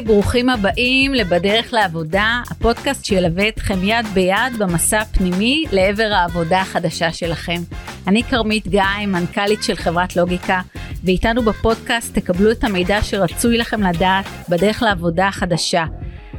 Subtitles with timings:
[0.00, 7.60] ברוכים הבאים ל"בדרך לעבודה", הפודקאסט שילווה אתכם יד ביד במסע הפנימי לעבר העבודה החדשה שלכם.
[8.06, 10.60] אני כרמית גיא, מנכ"לית של חברת לוגיקה,
[11.04, 15.84] ואיתנו בפודקאסט תקבלו את המידע שרצוי לכם לדעת בדרך לעבודה החדשה,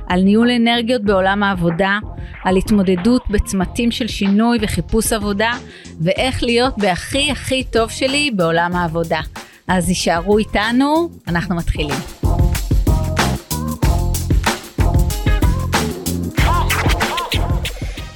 [0.09, 1.99] על ניהול אנרגיות בעולם העבודה,
[2.43, 5.51] על התמודדות בצמתים של שינוי וחיפוש עבודה,
[6.01, 9.19] ואיך להיות בהכי הכי טוב שלי בעולם העבודה.
[9.67, 12.20] אז יישארו איתנו, אנחנו מתחילים.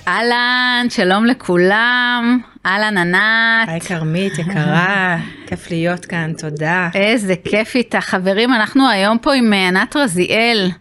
[0.07, 3.67] אהלן, שלום לכולם, אהלן ענת.
[3.69, 6.89] היי כרמית יקרה, כיף להיות כאן, תודה.
[6.95, 8.01] איזה כיף איתה.
[8.01, 10.71] חברים, אנחנו היום פה עם אה, ענת רזיאל.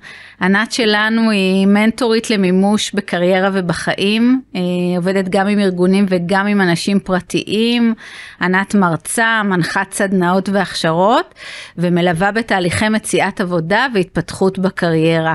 [0.41, 6.61] ענת שלנו היא מנטורית למימוש בקריירה ובחיים, היא אה, עובדת גם עם ארגונים וגם עם
[6.61, 7.95] אנשים פרטיים.
[8.41, 11.35] ענת מרצה, מנחת סדנאות והכשרות,
[11.79, 15.35] ומלווה בתהליכי מציאת עבודה והתפתחות בקריירה.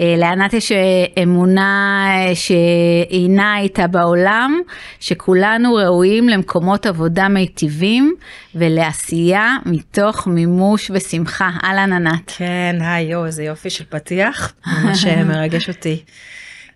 [0.00, 4.60] אה, לענת יש אה, אמונה אה, שעינה איתה בעולם,
[5.00, 8.14] שכולנו ראויים למקומות עבודה מיטיבים
[8.54, 11.50] ולעשייה מתוך מימוש ושמחה.
[11.64, 12.32] אהלן ענת.
[12.36, 16.02] כן, היי, יו, איזה יופי של פתיח, ממש מרגש אותי.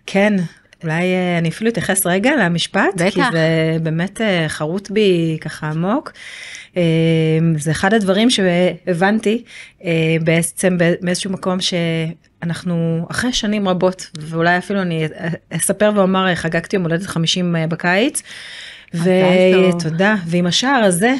[0.05, 0.33] כן,
[0.83, 1.03] אולי
[1.37, 3.13] אני אפילו אתייחס רגע למשפט, בטח.
[3.13, 6.11] כי זה באמת חרוט בי ככה עמוק.
[7.57, 9.43] זה אחד הדברים שהבנתי
[10.23, 11.73] בעצם באיזשהו מקום ש...
[12.43, 15.07] אנחנו אחרי שנים רבות ואולי אפילו אני
[15.49, 18.21] אספר ואומר חגגתי יום הולדת 50 אה, בקיץ.
[18.93, 21.13] ותודה ועם השער הזה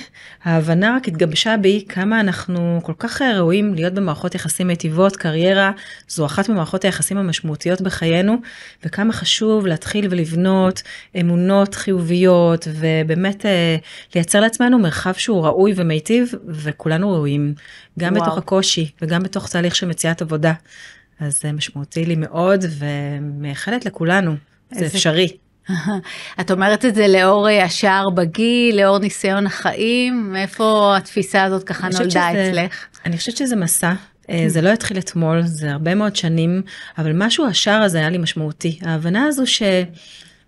[0.44, 5.72] ההבנה רק התגבשה בי כמה אנחנו כל כך ראויים להיות במערכות יחסים מיטיבות קריירה
[6.08, 8.38] זו אחת ממערכות היחסים המשמעותיות בחיינו
[8.86, 10.82] וכמה חשוב להתחיל ולבנות
[11.22, 13.76] אמונות חיוביות ובאמת אה,
[14.16, 17.54] לייצר לעצמנו מרחב שהוא ראוי ומיטיב וכולנו ראויים
[18.00, 18.26] גם וואו.
[18.26, 20.54] בתוך הקושי וגם בתוך תהליך של מציאת עבודה.
[21.20, 24.36] אז זה משמעותי לי מאוד ומאחלת לכולנו,
[24.72, 25.38] זה אפשרי.
[26.42, 31.88] את אומרת את זה לאור אה, השער בגיל, לאור ניסיון החיים, מאיפה התפיסה הזאת ככה
[31.90, 32.86] נולדה שזה, אצלך?
[33.06, 33.94] אני חושבת שזה מסע.
[34.30, 36.62] אה, זה לא התחיל אתמול, זה הרבה מאוד שנים,
[36.98, 38.80] אבל משהו השער הזה היה לי משמעותי.
[38.82, 39.62] ההבנה הזו ש...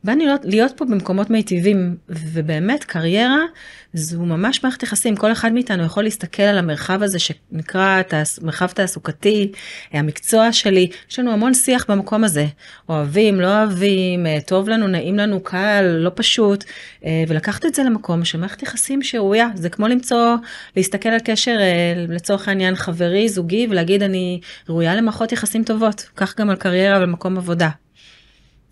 [0.06, 3.46] באנו להיות, להיות פה במקומות מיטיבים, ובאמת קריירה
[3.94, 8.68] זו ממש מערכת יחסים, כל אחד מאיתנו יכול להסתכל על המרחב הזה שנקרא תעס, מרחב
[8.68, 9.52] תעסוקתי,
[9.92, 12.46] המקצוע שלי, יש לנו המון שיח במקום הזה,
[12.90, 16.64] אוהבים, לא אוהבים, אה, טוב לנו, נעים לנו, קל, לא פשוט,
[17.06, 20.36] אה, ולקחת את זה למקום של מערכת יחסים שראויה, זה כמו למצוא,
[20.76, 24.40] להסתכל על קשר אה, לצורך העניין חברי, זוגי, ולהגיד אני
[24.70, 27.85] ראויה למערכות יחסים טובות, כך גם על קריירה ומקום עבודה.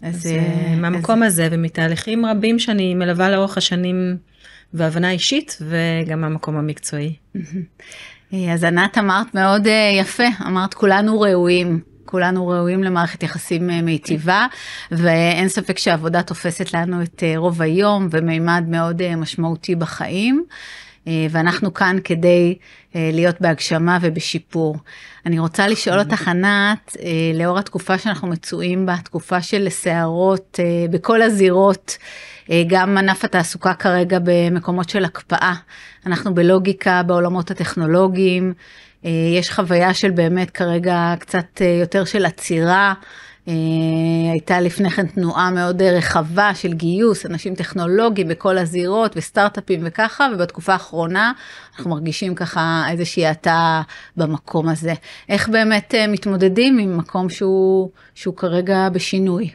[0.04, 0.32] אז, אז
[0.78, 4.18] מהמקום הזה ומתהליכים רבים שאני מלווה לאורך השנים
[4.74, 7.16] והבנה אישית וגם מהמקום המקצועי.
[8.54, 11.80] אז ענת אמרת מאוד אה, יפה, אמרת כולנו ראויים.
[12.06, 14.48] כולנו ראויים למערכת יחסים אה, מיטיבה
[14.92, 20.44] ואין ספק שעבודה תופסת לנו את אה, רוב היום ומימד מאוד משמעותי בחיים.
[21.08, 22.56] ואנחנו כאן כדי
[22.96, 24.78] להיות בהגשמה ובשיפור.
[25.26, 26.98] אני רוצה לשאול אותך ענת,
[27.34, 30.60] לאור התקופה שאנחנו מצויים בה, תקופה של סערות
[30.92, 31.98] בכל הזירות,
[32.52, 35.54] אה, גם ענף התעסוקה כרגע במקומות של הקפאה.
[36.06, 38.54] אנחנו בלוגיקה בעולמות הטכנולוגיים,
[39.06, 39.10] אה,
[39.40, 42.94] יש חוויה של באמת כרגע קצת אה, יותר של עצירה.
[44.32, 50.74] הייתה לפני כן תנועה מאוד רחבה של גיוס אנשים טכנולוגיים בכל הזירות וסטארט-אפים וככה ובתקופה
[50.74, 51.32] האחרונה
[51.76, 53.82] אנחנו מרגישים ככה איזושהי האטה
[54.18, 54.94] במקום הזה.
[55.30, 59.50] איך באמת מתמודדים עם מקום שהוא, שהוא כרגע בשינוי?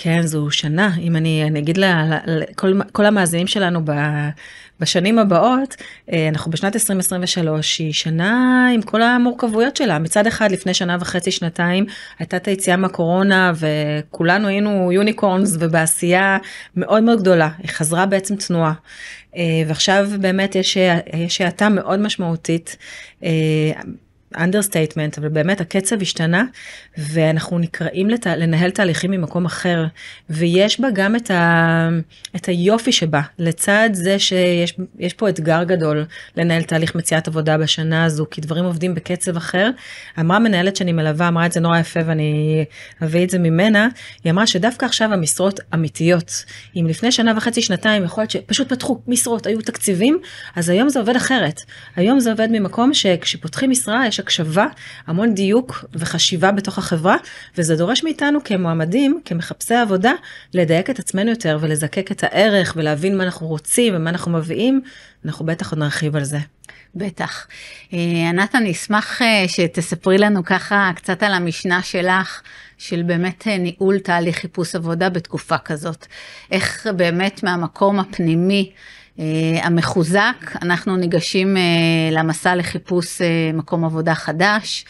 [0.00, 1.78] כן, זו שנה, אם אני, אני אגיד
[2.26, 3.92] לכל המאזינים שלנו ב,
[4.80, 5.76] בשנים הבאות,
[6.12, 9.98] אה, אנחנו בשנת 2023, היא שנה עם כל המורכבויות שלה.
[9.98, 11.86] מצד אחד, לפני שנה וחצי, שנתיים,
[12.18, 16.38] הייתה את היציאה מהקורונה, וכולנו היינו יוניקורנס ובעשייה
[16.76, 17.48] מאוד מאוד גדולה.
[17.58, 18.72] היא חזרה בעצם תנועה.
[19.36, 20.56] אה, ועכשיו באמת
[21.14, 22.76] יש האטה מאוד משמעותית.
[24.36, 26.44] understatement אבל באמת הקצב השתנה
[26.98, 28.26] ואנחנו נקראים לת...
[28.26, 29.84] לנהל תהליכים ממקום אחר
[30.30, 31.88] ויש בה גם את, ה...
[32.36, 33.20] את היופי שבה.
[33.38, 36.04] לצד זה שיש פה אתגר גדול
[36.36, 39.70] לנהל תהליך מציאת עבודה בשנה הזו כי דברים עובדים בקצב אחר.
[40.20, 42.64] אמרה מנהלת שאני מלווה אמרה את זה נורא יפה ואני
[43.02, 43.88] אביא את זה ממנה.
[44.24, 46.44] היא אמרה שדווקא עכשיו המשרות אמיתיות
[46.76, 50.18] אם לפני שנה וחצי שנתיים יכול להיות שפשוט פתחו משרות היו תקציבים
[50.56, 51.60] אז היום זה עובד אחרת.
[51.96, 54.66] היום זה עובד ממקום שכשפותחים משרה יש הקשבה,
[55.06, 57.16] המון דיוק וחשיבה בתוך החברה,
[57.58, 60.12] וזה דורש מאיתנו כמועמדים, כמחפשי עבודה,
[60.54, 64.80] לדייק את עצמנו יותר ולזקק את הערך ולהבין מה אנחנו רוצים ומה אנחנו מביאים,
[65.24, 66.38] אנחנו בטח עוד נרחיב על זה.
[66.94, 67.46] בטח.
[67.92, 72.42] אה, ענת, אני אשמח אה, שתספרי לנו ככה קצת על המשנה שלך,
[72.78, 76.06] של באמת אה, ניהול תהליך חיפוש עבודה בתקופה כזאת.
[76.50, 78.70] איך באמת מהמקום הפנימי
[79.62, 81.56] המחוזק, אנחנו ניגשים
[82.12, 83.20] למסע לחיפוש
[83.54, 84.84] מקום עבודה חדש.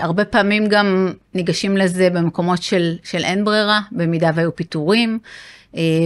[0.00, 5.18] הרבה פעמים גם ניגשים לזה במקומות של, של אין ברירה, במידה והיו פיטורים,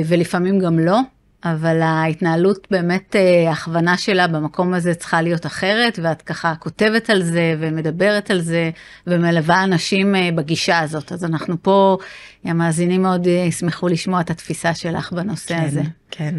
[0.06, 1.00] ולפעמים גם לא.
[1.44, 7.22] אבל ההתנהלות באמת, אה, ההכוונה שלה במקום הזה צריכה להיות אחרת, ואת ככה כותבת על
[7.22, 8.70] זה ומדברת על זה
[9.06, 11.12] ומלווה אנשים אה, בגישה הזאת.
[11.12, 11.98] אז אנחנו פה,
[12.44, 15.82] המאזינים מאוד אה, ישמחו לשמוע את התפיסה שלך בנושא כן, הזה.
[16.10, 16.34] כן.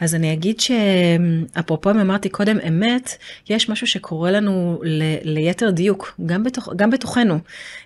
[0.00, 3.16] אז אני אגיד שאפרופו אם אמרתי קודם אמת,
[3.50, 7.38] יש משהו שקורה לנו ל, ליתר דיוק, גם, בתוך, גם בתוכנו,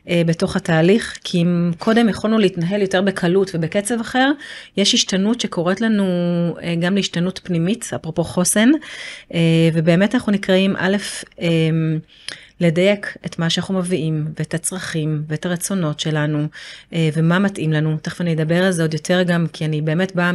[0.09, 4.31] אה, בתוך התהליך, כי אם קודם יכולנו להתנהל יותר בקלות ובקצב אחר,
[4.77, 6.05] יש השתנות שקורית לנו
[6.63, 8.69] אה, גם להשתנות פנימית, אפרופו חוסן,
[9.35, 9.41] אה,
[9.73, 10.97] ובאמת אנחנו נקראים א',
[11.41, 11.49] אה,
[12.61, 16.47] לדייק את מה שאנחנו מביאים ואת הצרכים ואת הרצונות שלנו
[16.93, 17.97] אה, ומה מתאים לנו.
[18.03, 20.31] תכף אני אדבר על זה עוד יותר גם כי אני באמת באה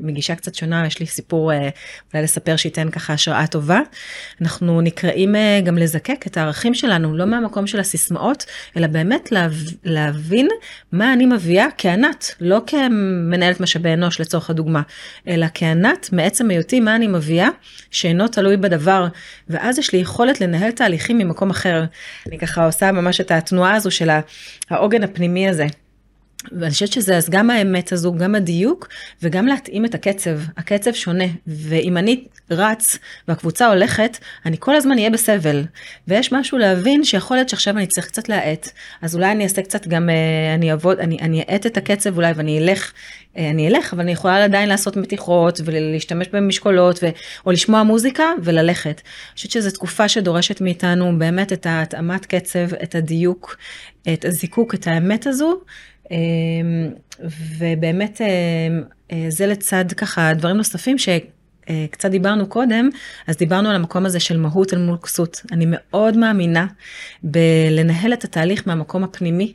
[0.00, 1.68] מגישה קצת שונה, יש לי סיפור אה,
[2.14, 3.80] אולי לספר שייתן ככה השראה טובה.
[4.40, 8.44] אנחנו נקראים אה, גם לזקק את הערכים שלנו, לא מהמקום של הסיסמאות,
[8.76, 9.32] אלא באמת
[9.84, 10.48] להבין
[10.92, 14.82] מה אני מביאה כענת, לא כמנהלת משאבי אנוש לצורך הדוגמה,
[15.28, 17.48] אלא כענת מעצם היותי מה אני מביאה,
[17.90, 19.06] שאינו תלוי בדבר,
[19.48, 21.84] ואז יש לי יכולת לנהל תהליכים ממקום אחר.
[22.26, 24.10] אני ככה עושה ממש את התנועה הזו של
[24.70, 25.66] העוגן הפנימי הזה.
[26.52, 28.88] ואני חושבת שזה אז גם האמת הזו, גם הדיוק,
[29.22, 30.38] וגם להתאים את הקצב.
[30.56, 32.98] הקצב שונה, ואם אני רץ
[33.28, 35.64] והקבוצה הולכת, אני כל הזמן אהיה בסבל.
[36.08, 38.70] ויש משהו להבין שיכול להיות שעכשיו אני צריך קצת להאט,
[39.02, 42.32] אז אולי אני אעשה קצת גם, אה, אני אעבוד, אני, אני אאט את הקצב אולי
[42.36, 42.92] ואני אלך,
[43.36, 47.06] אה, אני אלך, אבל אני יכולה עדיין לעשות מתיחות ולהשתמש במשקולות, ו,
[47.46, 49.00] או לשמוע מוזיקה וללכת.
[49.04, 53.56] אני חושבת שזו תקופה שדורשת מאיתנו באמת את ההתאמת קצב, את הדיוק,
[54.12, 55.60] את הזיקוק, את האמת הזו.
[56.10, 56.90] אמ,
[57.58, 58.82] ובאמת אמ,
[59.12, 62.88] אה, זה לצד ככה דברים נוספים שקצת דיברנו קודם,
[63.26, 65.42] אז דיברנו על המקום הזה של מהות אל מול כסות.
[65.52, 66.66] אני מאוד מאמינה
[67.22, 69.52] בלנהל את התהליך מהמקום הפנימי.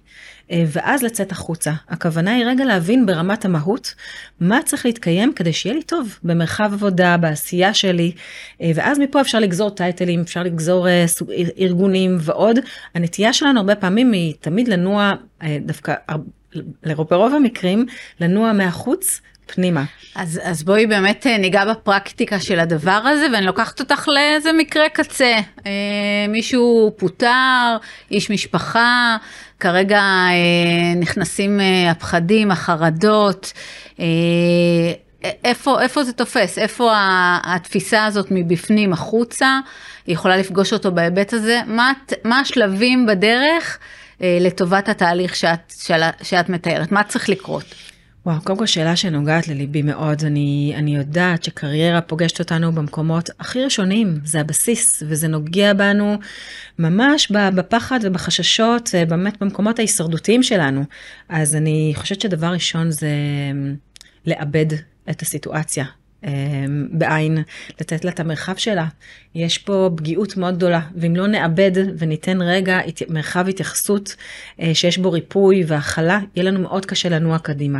[0.51, 1.71] אה, ואז לצאת החוצה.
[1.89, 3.95] הכוונה היא רגע להבין ברמת המהות
[4.39, 8.12] מה צריך להתקיים כדי שיהיה לי טוב במרחב עבודה, בעשייה שלי,
[8.62, 10.88] אה, ואז מפה אפשר לגזור טייטלים, אפשר לגזור
[11.59, 12.59] ארגונים ועוד.
[12.95, 15.13] הנטייה שלנו הרבה פעמים היא תמיד לנוע
[15.62, 15.94] דווקא
[17.09, 17.86] ברוב המקרים,
[18.19, 19.83] לנוע מהחוץ פנימה.
[20.15, 24.89] אז, אז בואי באמת אה, ניגע בפרקטיקה של הדבר הזה, ואני לוקחת אותך לאיזה מקרה
[24.89, 25.38] קצה.
[25.65, 25.71] אה,
[26.30, 27.77] מישהו פוטר,
[28.12, 29.18] איש משפחה,
[29.59, 33.53] כרגע אה, נכנסים אה, הפחדים, החרדות.
[34.00, 34.06] אה,
[35.44, 36.57] איפה, איפה זה תופס?
[36.57, 36.92] איפה
[37.44, 39.59] התפיסה הזאת מבפנים החוצה?
[40.07, 41.59] היא יכולה לפגוש אותו בהיבט הזה?
[41.68, 41.92] מה,
[42.24, 43.80] מה השלבים בדרך?
[44.21, 45.73] אה, לטובת התהליך שאת,
[46.21, 46.91] שאת מתארת?
[46.91, 47.65] מה צריך לקרות?
[48.25, 53.63] וואו, קודם כל שאלה שנוגעת לליבי מאוד, אני, אני יודעת שקריירה פוגשת אותנו במקומות הכי
[53.63, 56.18] ראשונים, זה הבסיס, וזה נוגע בנו
[56.79, 60.83] ממש בפחד ובחששות, אה, באמת במקומות ההישרדותיים שלנו.
[61.29, 63.09] אז אני חושבת שדבר ראשון זה
[64.25, 64.65] לאבד
[65.09, 66.00] את הסיטואציה, אמ,
[66.91, 67.38] בעין,
[67.81, 68.85] לתת לה את המרחב שלה.
[69.35, 72.79] יש פה פגיעות מאוד גדולה, ואם לא נאבד וניתן רגע
[73.10, 74.15] מרחב התייחסות
[74.60, 77.79] אה, שיש בו ריפוי והכלה, יהיה לנו מאוד קשה לנוע קדימה.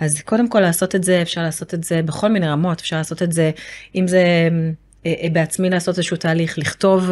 [0.00, 3.22] אז קודם כל לעשות את זה, אפשר לעשות את זה בכל מיני רמות, אפשר לעשות
[3.22, 3.50] את זה,
[3.94, 4.24] אם זה...
[5.06, 7.10] אה, אה, בעצמי לעשות איזשהו תהליך, לכתוב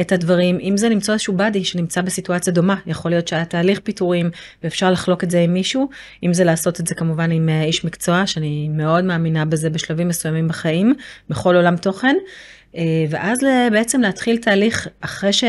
[0.00, 4.30] את הדברים, אם זה למצוא איזשהו באדי שנמצא בסיטואציה דומה, יכול להיות שהיה תהליך פיטורים
[4.62, 5.88] ואפשר לחלוק את זה עם מישהו,
[6.22, 10.08] אם זה לעשות את זה כמובן עם אה, איש מקצוע, שאני מאוד מאמינה בזה בשלבים
[10.08, 10.94] מסוימים בחיים,
[11.30, 12.16] בכל עולם תוכן,
[13.10, 13.38] ואז
[13.72, 15.44] בעצם להתחיל תהליך אחרי ש...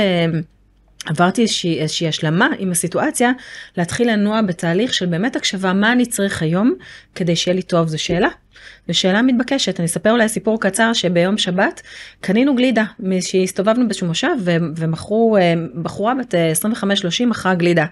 [1.05, 3.31] עברתי איזושהי, איזושהי השלמה עם הסיטואציה,
[3.77, 6.74] להתחיל לנוע בתהליך של באמת הקשבה מה אני צריך היום
[7.15, 8.29] כדי שיהיה לי טוב, זו שאלה.
[8.88, 11.81] זו שאלה מתבקשת, אני אספר אולי סיפור קצר שביום שבת
[12.21, 12.83] קנינו גלידה,
[13.21, 14.35] שהסתובבנו באיזשהו מושב
[14.75, 16.35] ומכרו, אה, בחורה בת 25-30
[17.21, 17.85] אה, מכרה גלידה.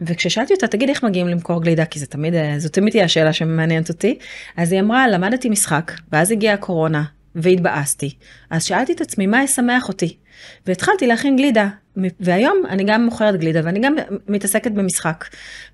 [0.00, 3.32] וכששאלתי אותה, תגיד איך מגיעים למכור גלידה, כי זה תמיד, אה, זו תמיד תהיה השאלה
[3.32, 4.18] שמעניינת אותי,
[4.56, 7.04] אז היא אמרה, למדתי משחק, ואז הגיעה הקורונה,
[7.38, 8.14] והתבאסתי.
[8.50, 10.16] אז שאלתי את עצמי, מה ישמח אותי?
[10.66, 11.68] והתחלתי להכין גלידה,
[12.20, 13.94] והיום אני גם מוכרת גלידה ואני גם
[14.28, 15.24] מתעסקת במשחק.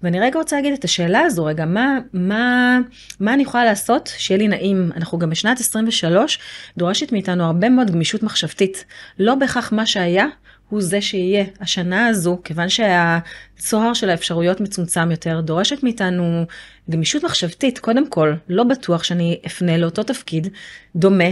[0.02, 2.78] ואני רגע רוצה להגיד את השאלה הזו, רגע, מה, מה,
[3.20, 4.90] מה אני יכולה לעשות שיהיה לי נעים?
[4.96, 6.38] אנחנו גם בשנת 23
[6.76, 8.84] דורשת מאיתנו הרבה מאוד גמישות מחשבתית.
[9.18, 10.26] לא בהכרח מה שהיה
[10.68, 11.44] הוא זה שיהיה.
[11.60, 16.44] השנה הזו, כיוון שהצוהר של האפשרויות מצומצם יותר, דורשת מאיתנו
[16.90, 20.48] גמישות מחשבתית, קודם כל, לא בטוח שאני אפנה לאותו תפקיד
[20.96, 21.30] דומה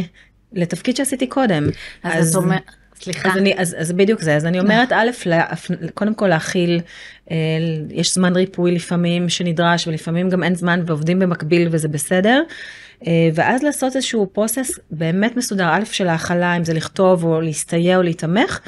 [0.53, 1.69] לתפקיד שעשיתי קודם.
[2.03, 2.63] אז את אומרת,
[3.03, 3.29] סליחה.
[3.29, 5.11] אז, אני, אז, אז בדיוק זה, אז אני אומרת, א',
[5.95, 6.81] קודם כל להכיל,
[7.31, 7.37] אה,
[7.91, 12.43] יש זמן ריפוי לפעמים שנדרש, ולפעמים גם אין זמן ועובדים במקביל וזה בסדר.
[13.07, 17.97] אה, ואז לעשות איזשהו פרוסס באמת מסודר, א', של ההכלה, אם זה לכתוב או להסתייע
[17.97, 18.61] או להתמך.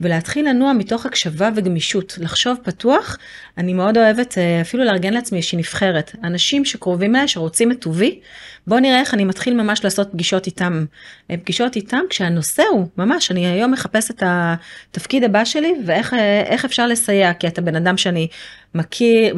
[0.00, 3.18] ולהתחיל לנוע מתוך הקשבה וגמישות, לחשוב פתוח.
[3.58, 6.14] אני מאוד אוהבת אה, אפילו לארגן לעצמי איזושהי נבחרת.
[6.24, 8.20] אנשים שקרובים אליי, שרוצים את טובי,
[8.66, 10.84] בואו נראה איך אני מתחיל ממש לעשות פגישות איתם.
[11.30, 16.54] אה, פגישות איתם כשהנושא הוא, ממש, אני היום מחפש את התפקיד הבא שלי ואיך אה,
[16.64, 18.28] אפשר לסייע, כי אתה בן אדם שאני
[18.74, 19.36] מכיר,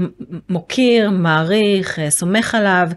[0.48, 2.90] מוקיר, מעריך, סומך עליו.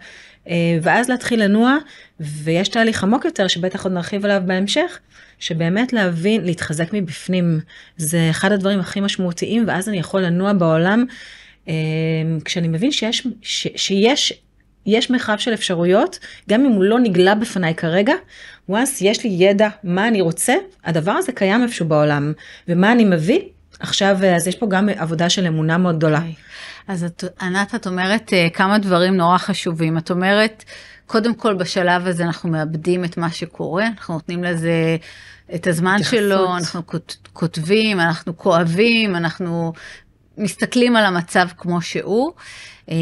[0.81, 1.77] ואז להתחיל לנוע,
[2.19, 4.99] ויש תהליך עמוק יותר שבטח עוד נרחיב עליו בהמשך,
[5.41, 7.59] שבאמת להבין, להתחזק מבפנים,
[7.97, 11.05] זה אחד הדברים הכי משמעותיים, ואז אני יכול לנוע בעולם,
[11.67, 11.73] אה,
[12.45, 14.33] כשאני מבין שיש, ש, שיש
[14.85, 16.19] יש מרחב של אפשרויות,
[16.49, 18.13] גם אם הוא לא נגלה בפניי כרגע,
[18.71, 20.53] once יש לי ידע מה אני רוצה,
[20.85, 22.33] הדבר הזה קיים איפשהו בעולם,
[22.67, 23.39] ומה אני מביא,
[23.79, 26.17] עכשיו, אז יש פה גם עבודה של אמונה מאוד גדולה.
[26.17, 26.33] אוקיי.
[26.87, 29.97] אז את, ענת, את אומרת uh, כמה דברים נורא חשובים.
[29.97, 30.63] את אומרת,
[31.11, 34.97] קודם כל בשלב הזה אנחנו מאבדים את מה שקורה, אנחנו נותנים לזה
[35.55, 36.19] את הזמן התייחסות.
[36.19, 36.81] שלו, אנחנו
[37.33, 39.73] כותבים, אנחנו כואבים, אנחנו
[40.37, 42.31] מסתכלים על המצב כמו שהוא.
[42.89, 42.95] אה,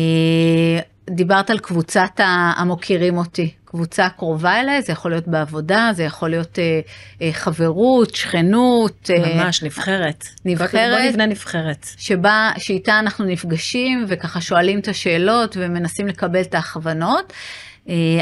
[1.09, 2.11] דיברת על קבוצת
[2.57, 6.79] המוקירים אותי, קבוצה קרובה אליי, זה יכול להיות בעבודה, זה יכול להיות אה,
[7.21, 9.09] אה, חברות, שכנות.
[9.35, 10.25] ממש, נבחרת.
[10.45, 10.99] נבחרת.
[10.99, 11.87] בוא נבנה נבחרת.
[11.97, 17.33] שבה, שאיתה אנחנו נפגשים וככה שואלים את השאלות ומנסים לקבל את ההכוונות.
[17.33, 17.68] אה,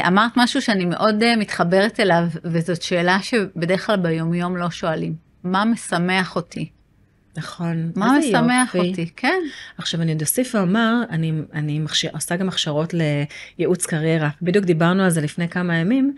[0.06, 5.14] אמרת משהו שאני מאוד אה, מתחברת אליו, וזאת שאלה שבדרך כלל ביומיום לא שואלים.
[5.44, 6.68] מה משמח אותי?
[7.36, 7.92] נכון.
[7.96, 8.88] מה משמח יופי.
[8.88, 9.40] אותי, כן.
[9.78, 12.94] עכשיו אני עוד אוסיף ואומר, אני, אני מחשיר, עושה גם הכשרות
[13.58, 14.28] לייעוץ קריירה.
[14.42, 16.14] בדיוק דיברנו על זה לפני כמה ימים.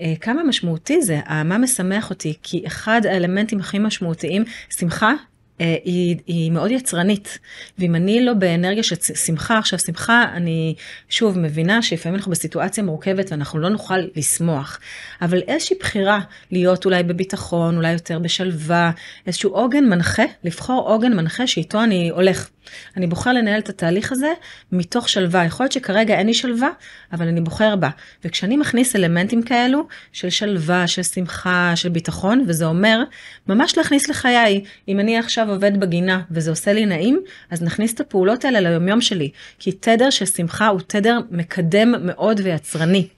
[0.00, 4.44] אה, כמה משמעותי זה, מה משמח אותי, כי אחד האלמנטים הכי משמעותיים,
[4.78, 5.14] שמחה אה,
[5.58, 7.38] היא, היא מאוד יצרנית,
[7.78, 10.74] ואם אני לא באנרגיה של שמחה, עכשיו שמחה, אני
[11.08, 14.80] שוב מבינה שלפעמים אנחנו בסיטואציה מורכבת ואנחנו לא נוכל לשמוח,
[15.22, 18.90] אבל איזושהי בחירה להיות אולי בביטחון, אולי יותר בשלווה,
[19.26, 22.50] איזשהו עוגן מנחה, לבחור עוגן מנחה שאיתו אני הולך.
[22.96, 24.32] אני בוחר לנהל את התהליך הזה
[24.72, 25.44] מתוך שלווה.
[25.44, 26.68] יכול להיות שכרגע אין לי שלווה,
[27.12, 27.88] אבל אני בוחר בה.
[28.24, 33.02] וכשאני מכניס אלמנטים כאלו של שלווה, של שמחה, של ביטחון, וזה אומר
[33.48, 34.64] ממש להכניס לחיי.
[34.88, 37.20] אם אני עכשיו עובד בגינה וזה עושה לי נעים,
[37.50, 39.30] אז נכניס את הפעולות האלה ליומיום שלי.
[39.58, 43.08] כי תדר של שמחה הוא תדר מקדם מאוד ויצרני.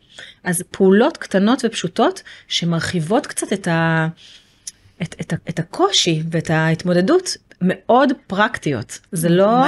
[0.45, 4.09] אז פעולות קטנות ופשוטות שמרחיבות קצת את ה...
[5.03, 9.65] את, את, את הקושי ואת ההתמודדות מאוד פרקטיות, זה לא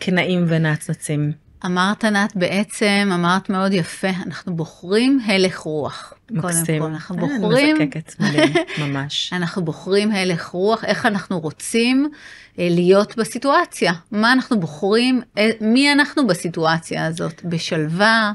[0.00, 1.32] כנעים ונצנצים.
[1.66, 6.14] אמרת ענת בעצם, אמרת מאוד יפה, אנחנו בוחרים הלך רוח.
[6.30, 6.64] מקסים.
[6.64, 8.52] קודם כל, אנחנו אה, בוחרים, מזקקת, מדהים,
[8.88, 9.32] ממש.
[9.32, 12.10] אנחנו בוחרים הלך רוח, איך אנחנו רוצים
[12.58, 18.32] אה, להיות בסיטואציה, מה אנחנו בוחרים, אה, מי אנחנו בסיטואציה הזאת, בשלווה,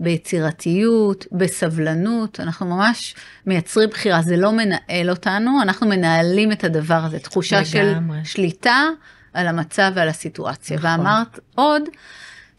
[0.00, 3.14] ביצירתיות, בסבלנות, אנחנו ממש
[3.46, 8.18] מייצרים בחירה, זה לא מנהל אותנו, אנחנו מנהלים את הדבר הזה, תחושה לגמרי.
[8.24, 8.88] של שליטה
[9.34, 10.76] על המצב ועל הסיטואציה.
[10.76, 10.90] נכון.
[10.90, 11.82] ואמרת עוד,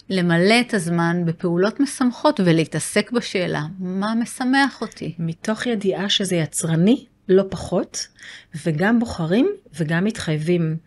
[0.09, 5.15] למלא את הזמן בפעולות משמחות ולהתעסק בשאלה, מה משמח אותי?
[5.19, 8.07] מתוך ידיעה שזה יצרני, לא פחות,
[8.65, 10.77] וגם בוחרים וגם מתחייבים.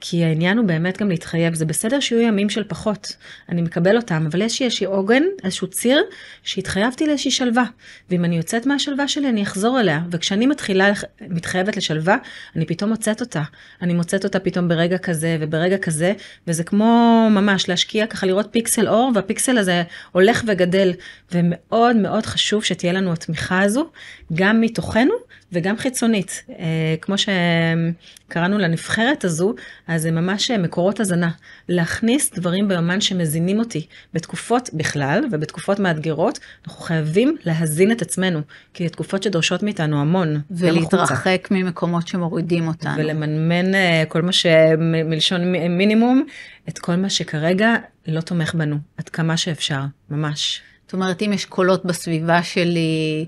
[0.00, 3.16] כי העניין הוא באמת גם להתחייב, זה בסדר שיהיו ימים של פחות,
[3.48, 6.02] אני מקבל אותם, אבל יש איזשהי עוגן, איזשהו ציר,
[6.42, 7.64] שהתחייבתי לאיזושהי שלווה,
[8.10, 10.92] ואם אני יוצאת מהשלווה שלי אני אחזור אליה, וכשאני מתחילה,
[11.28, 12.16] מתחייבת לשלווה,
[12.56, 13.42] אני פתאום מוצאת אותה,
[13.82, 16.12] אני מוצאת אותה פתאום ברגע כזה וברגע כזה,
[16.46, 20.92] וזה כמו ממש להשקיע ככה לראות פיקסל אור, והפיקסל הזה הולך וגדל,
[21.32, 23.90] ומאוד מאוד חשוב שתהיה לנו התמיכה הזו,
[24.34, 25.12] גם מתוכנו
[25.52, 29.54] וגם חיצונית, אה, כמו שקראנו לנבחרת הזו,
[29.86, 31.30] אז זה ממש מקורות הזנה.
[31.68, 33.86] להכניס דברים ביומן שמזינים אותי.
[34.14, 38.40] בתקופות בכלל ובתקופות מאתגרות, אנחנו חייבים להזין את עצמנו,
[38.74, 40.40] כי תקופות שדורשות מאיתנו המון.
[40.50, 42.96] ולהתרחק ממקומות שמורידים אותנו.
[42.96, 46.24] ולמנמן אה, כל מה שמלשון מינימום,
[46.68, 47.74] את כל מה שכרגע
[48.06, 49.80] לא תומך בנו, עד כמה שאפשר,
[50.10, 50.60] ממש.
[50.86, 53.26] זאת אומרת, אם יש קולות בסביבה שלי,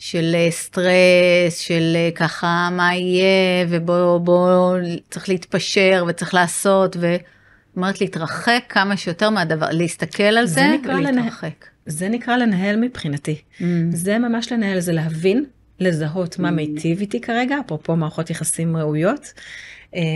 [0.00, 4.76] של אה, סטרס, של אה, ככה מה יהיה, ובוא, בוא,
[5.10, 11.44] צריך להתפשר וצריך לעשות, ואומרת להתרחק כמה שיותר מהדבר, להסתכל על זה, זה ולהתרחק.
[11.44, 11.70] לנה...
[11.86, 13.40] זה נקרא לנהל מבחינתי.
[13.58, 13.62] Mm.
[13.92, 15.44] זה ממש לנהל, זה להבין
[15.80, 19.32] לזהות מה מיטיב איתי כרגע, אפרופו מערכות יחסים ראויות,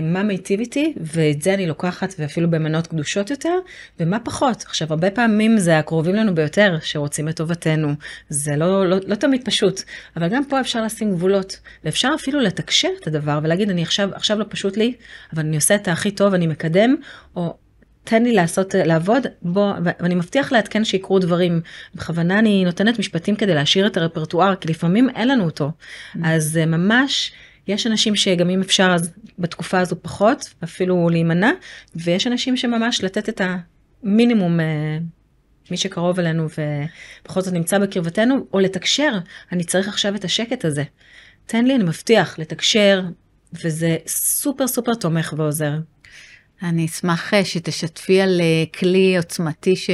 [0.03, 3.59] מה מיטיב איתי, ואת זה אני לוקחת ואפילו במנות קדושות יותר,
[4.01, 4.63] ומה פחות.
[4.63, 7.89] עכשיו, הרבה פעמים זה הקרובים לנו ביותר שרוצים את טובתנו,
[8.29, 9.83] זה לא, לא, לא תמיד פשוט,
[10.17, 14.39] אבל גם פה אפשר לשים גבולות, ואפשר אפילו לתקשר את הדבר ולהגיד, אני עכשיו, עכשיו
[14.39, 14.95] לא פשוט לי,
[15.33, 16.97] אבל אני עושה את הכי טוב, אני מקדם,
[17.37, 17.57] או
[18.05, 21.61] תן לי לעשות, לעבוד, בוא, ואני מבטיח לעדכן שיקרו דברים.
[21.95, 25.71] בכוונה אני נותנת משפטים כדי להשאיר את הרפרטואר, כי לפעמים אין לנו אותו.
[25.71, 26.19] Mm.
[26.25, 27.33] אז אה, ממש,
[27.69, 31.51] יש אנשים שגם אם אפשר אז בתקופה הזו פחות, אפילו להימנע,
[31.97, 33.41] ויש אנשים שממש לתת את
[34.03, 34.61] המינימום.
[34.61, 34.99] אה,
[35.71, 36.47] מי שקרוב אלינו
[37.23, 39.19] ובכל זאת נמצא בקרבתנו, או לתקשר,
[39.53, 40.85] אני צריך עכשיו את השקט הזה.
[41.47, 43.03] תן לי, אני מבטיח, לתקשר,
[43.65, 45.73] וזה סופר סופר תומך ועוזר.
[46.63, 49.91] אני אשמח אה, שתשתפי על אה, כלי עוצמתי ש...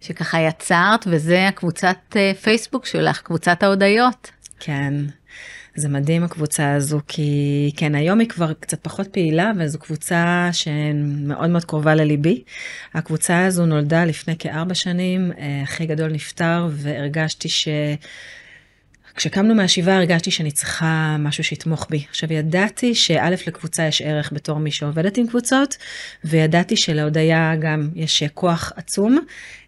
[0.00, 4.30] שככה יצרת, וזה הקבוצת פייסבוק שלך, קבוצת ההודיות.
[4.60, 4.94] כן,
[5.78, 11.50] זה מדהים הקבוצה הזו, כי כן, היום היא כבר קצת פחות פעילה, וזו קבוצה שמאוד
[11.50, 12.42] מאוד קרובה לליבי.
[12.94, 15.32] הקבוצה הזו נולדה לפני כארבע שנים,
[15.64, 17.68] אחי גדול נפטר, והרגשתי ש...
[19.18, 22.04] כשקמנו מהשבעה הרגשתי שאני צריכה משהו שיתמוך בי.
[22.10, 25.76] עכשיו ידעתי שא' לקבוצה יש ערך בתור מי שעובדת עם קבוצות,
[26.24, 29.22] וידעתי שלהודיה גם יש כוח עצום, אה,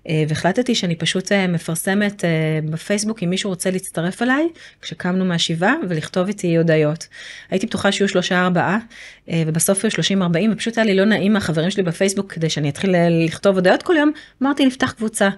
[0.08, 2.30] והחלטתי שאני פשוט אה, מפרסמת אה,
[2.64, 4.48] בפייסבוק אם מישהו רוצה להצטרף אליי
[4.82, 7.06] כשקמנו מהשבעה ולכתוב איתי הודיות.
[7.50, 8.78] הייתי בטוחה שיהיו שלושה ארבעה
[9.28, 12.94] ובסוף היו שלושים ארבעים ופשוט היה לי לא נעים מהחברים שלי בפייסבוק כדי שאני אתחיל
[13.24, 15.28] לכתוב הודיות כל יום אמרתי נפתח קבוצה.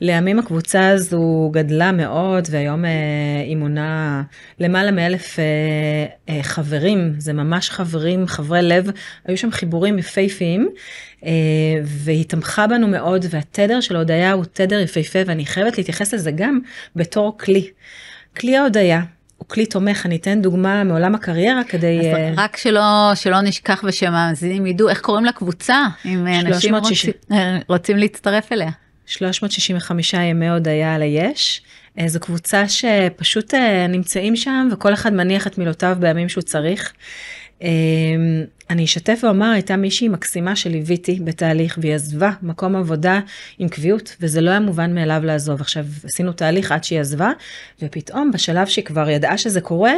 [0.00, 2.84] לימים הקבוצה הזו גדלה מאוד והיום
[3.46, 4.22] היא מונה
[4.60, 5.38] למעלה מאלף
[6.42, 8.90] חברים זה ממש חברים חברי לב
[9.26, 10.70] היו שם חיבורים יפהפיים.
[11.26, 11.30] אה,
[11.84, 16.58] והיא תמכה בנו מאוד, והתדר של ההודיה הוא תדר יפהפה, ואני חייבת להתייחס לזה גם
[16.96, 17.70] בתור כלי.
[18.36, 19.02] כלי ההודיה
[19.36, 21.98] הוא כלי תומך, אני אתן דוגמה מעולם הקריירה כדי...
[21.98, 26.46] אז אה, רק שלא, שלא נשכח ושהמאזינים ידעו איך קוראים לקבוצה, אם 360.
[26.46, 28.70] אנשים רוצים, אה, רוצים להצטרף אליה.
[29.06, 31.62] 365 ימי הודיה על היש.
[32.06, 33.54] זו קבוצה שפשוט
[33.88, 36.92] נמצאים שם וכל אחד מניח את מילותיו בימים שהוא צריך.
[38.70, 43.20] אני אשתף ואומר, הייתה מישהי מקסימה שליוויתי בתהליך והיא עזבה מקום עבודה
[43.58, 45.60] עם קביעות, וזה לא היה מובן מאליו לעזוב.
[45.60, 47.32] עכשיו, עשינו תהליך עד שהיא עזבה,
[47.82, 49.92] ופתאום בשלב שהיא כבר ידעה שזה קורה,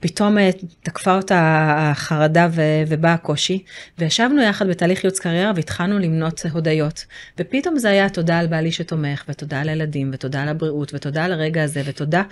[0.00, 0.50] פתאום אה,
[0.82, 1.38] תקפה אותה
[1.78, 3.64] החרדה ו- ובא הקושי,
[3.98, 7.04] וישבנו יחד בתהליך ייעוץ קריירה והתחלנו למנות הודיות.
[7.38, 11.32] ופתאום זה היה תודה על בעלי שתומך, ותודה על הילדים, ותודה על הבריאות, ותודה על
[11.32, 12.22] הרגע הזה, ותודה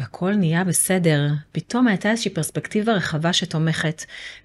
[0.00, 1.26] והכל נהיה בסדר.
[1.52, 4.04] פתאום הייתה איזושהי פרספקטיבה רחבה שתומכת,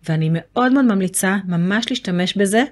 [0.10, 2.64] ואני מאוד מאוד ממליצה ממש להשתמש בזה.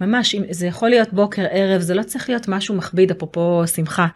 [0.00, 4.06] ממש, זה יכול להיות בוקר ערב, זה לא צריך להיות משהו מכביד, אפרופו שמחה,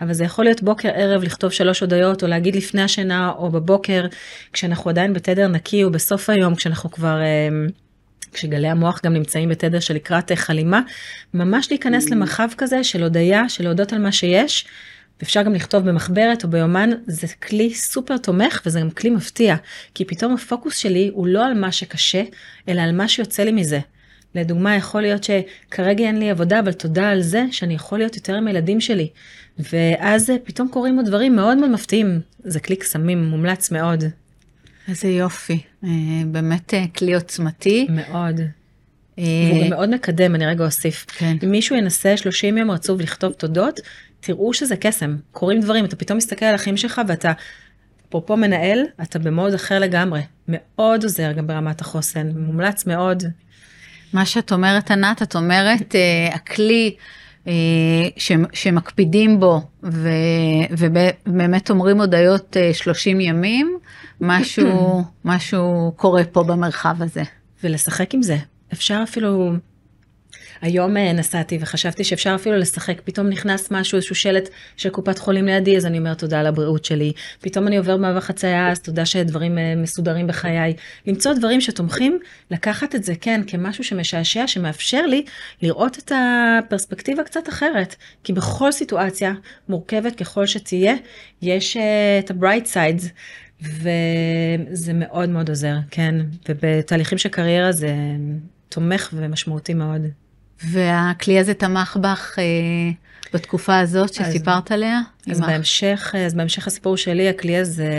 [0.00, 4.06] אבל זה יכול להיות בוקר ערב לכתוב שלוש הודיות, או להגיד לפני השינה, או בבוקר,
[4.52, 7.20] כשאנחנו עדיין בתדר נקי, או בסוף היום, כשאנחנו כבר...
[7.22, 7.66] אמ,
[8.32, 10.80] כשגלי המוח גם נמצאים בתדר של לקראת חלימה,
[11.34, 12.10] ממש להיכנס.
[12.10, 14.66] למרחב כזה של הודיה, של להודות על מה שיש,
[15.20, 19.56] ואפשר גם לכתוב במחברת או ביומן, זה כלי סופר תומך וזה גם כלי מפתיע,
[19.94, 22.22] כי פתאום הפוקוס שלי הוא לא על מה שקשה,
[22.68, 23.80] אלא על מה שיוצא לי מזה.
[24.34, 28.34] לדוגמה, יכול להיות שכרגע אין לי עבודה, אבל תודה על זה שאני יכול להיות יותר
[28.34, 29.08] עם הילדים שלי.
[29.72, 32.20] ואז פתאום קורים עוד דברים מאוד מאוד מפתיעים.
[32.44, 34.04] זה כלי קסמים, מומלץ מאוד.
[34.88, 35.90] איזה יופי, אה,
[36.26, 37.86] באמת אה, כלי עוצמתי.
[37.90, 38.40] מאוד.
[39.18, 41.06] אה, והוא גם מאוד מקדם, אני רגע אוסיף.
[41.08, 41.36] כן.
[41.44, 43.80] אם מישהו ינסה 30 יום רצוף לכתוב תודות,
[44.20, 47.32] תראו שזה קסם, קורים דברים, אתה פתאום מסתכל על החיים שלך ואתה,
[48.08, 53.22] אפרופו מנהל, אתה במוד אחר לגמרי, מאוד עוזר גם ברמת החוסן, מומלץ מאוד.
[54.12, 56.94] מה שאת אומרת ענת, את אומרת uh, הכלי
[57.44, 57.48] uh,
[58.16, 60.08] ש, שמקפידים בו ו,
[60.70, 63.78] ובאמת אומרים הודיות uh, 30 ימים,
[64.20, 67.22] משהו, משהו קורה פה במרחב הזה.
[67.64, 68.36] ולשחק עם זה,
[68.72, 69.52] אפשר אפילו
[70.62, 75.46] היום אה, נסעתי וחשבתי שאפשר אפילו לשחק, פתאום נכנס משהו, איזשהו שלט של קופת חולים
[75.46, 77.12] לידי, אז אני אומרת תודה על הבריאות שלי.
[77.40, 80.74] פתאום אני עובר מעבר חצייה, אז תודה שדברים אה, מסודרים בחיי.
[81.06, 82.18] למצוא דברים שתומכים,
[82.50, 85.24] לקחת את זה, כן, כמשהו שמשעשע, שמאפשר לי
[85.62, 87.96] לראות את הפרספקטיבה קצת אחרת.
[88.24, 89.32] כי בכל סיטואציה,
[89.68, 90.94] מורכבת ככל שתהיה,
[91.42, 91.80] יש uh,
[92.24, 93.06] את ה-bright sides.
[93.62, 96.14] וזה מאוד מאוד עוזר, כן,
[96.48, 97.94] ובתהליכים של קריירה זה
[98.68, 100.02] תומך ומשמעותי מאוד.
[100.64, 102.44] והכלי הזה תמך בך אה,
[103.34, 105.00] בתקופה הזאת שסיפרת אז, עליה?
[105.30, 107.92] אז בהמשך, אז בהמשך הסיפור שלי, הכלי הזה,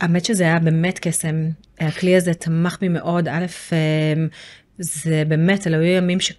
[0.00, 1.48] האמת שזה היה באמת קסם.
[1.80, 3.28] הכלי הזה תמך בי מאוד.
[3.28, 4.24] א', אה,
[4.78, 6.32] זה באמת, אלו היו ימים ש...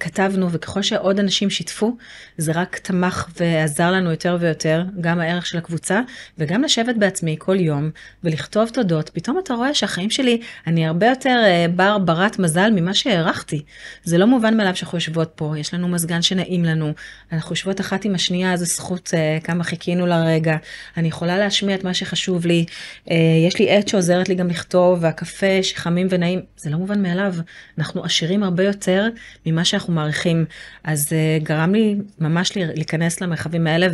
[0.00, 1.96] כתבנו וככל שעוד אנשים שיתפו,
[2.38, 6.00] זה רק תמך ועזר לנו יותר ויותר, גם הערך של הקבוצה,
[6.38, 7.90] וגם לשבת בעצמי כל יום
[8.24, 9.10] ולכתוב תודות.
[9.10, 13.62] פתאום אתה רואה שהחיים שלי, אני הרבה יותר אה, בר ברת מזל ממה שהערכתי.
[14.04, 16.92] זה לא מובן מאליו שאנחנו יושבות פה, יש לנו מזגן שנעים לנו,
[17.32, 20.56] אנחנו יושבות אחת עם השנייה, זו זכות, אה, כמה חיכינו לרגע.
[20.96, 22.64] אני יכולה להשמיע את מה שחשוב לי,
[23.10, 27.34] אה, יש לי עט שעוזרת לי גם לכתוב, והקפה שחמים ונעים, זה לא מובן מאליו.
[27.78, 29.08] אנחנו עשירים הרבה יותר
[29.46, 30.44] ממה שאנחנו מעריכים.
[30.84, 33.86] אז uh, גרם לי ממש להיכנס למרחבים האלה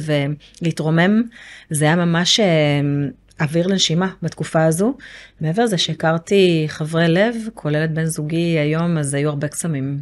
[0.61, 1.23] ולהתרומם.
[1.71, 4.97] זה היה ממש uh, אוויר לנשימה בתקופה הזו.
[5.41, 10.01] מעבר לזה שהכרתי חברי לב, כולל את בן זוגי היום, אז היו הרבה קסמים.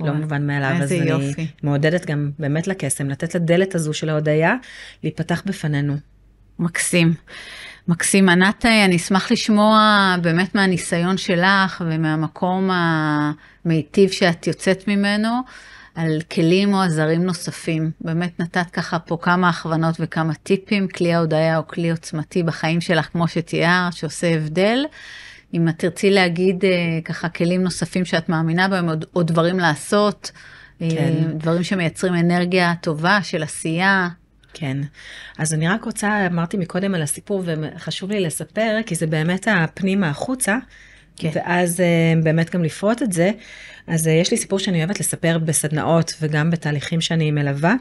[0.00, 1.32] לא מובן מאליו, אז יופי.
[1.38, 4.54] אני מעודדת גם באמת לקסם, לתת לדלת הזו של ההודיה
[5.02, 5.96] להיפתח בפנינו.
[6.58, 7.14] מקסים.
[7.88, 8.28] מקסים.
[8.28, 15.28] ענת, אני אשמח לשמוע באמת מהניסיון שלך ומהמקום המיטיב שאת יוצאת ממנו,
[15.94, 17.90] על כלים או עזרים נוספים.
[18.00, 23.08] באמת נתת ככה פה כמה הכוונות וכמה טיפים, כלי ההודיה או כלי עוצמתי בחיים שלך,
[23.12, 24.84] כמו שתיארת, שעושה הבדל.
[25.54, 26.70] אם את תרצי להגיד אה,
[27.04, 30.30] ככה כלים נוספים שאת מאמינה בהם, או דברים לעשות,
[30.82, 31.38] אה, כן.
[31.38, 34.08] דברים שמייצרים אנרגיה טובה של עשייה.
[34.58, 34.76] כן,
[35.38, 40.08] אז אני רק רוצה, אמרתי מקודם על הסיפור וחשוב לי לספר, כי זה באמת הפנימה
[40.08, 40.56] החוצה,
[41.16, 41.30] כן.
[41.34, 43.30] ואז אה, באמת גם לפרוט את זה.
[43.86, 47.74] אז אה, יש לי סיפור שאני אוהבת לספר בסדנאות וגם בתהליכים שאני מלווה.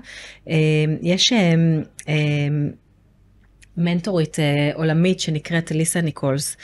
[0.49, 0.55] אה,
[1.01, 1.33] יש
[3.77, 4.37] מנטורית
[4.73, 6.57] עולמית שנקראת ליסה ניקולס.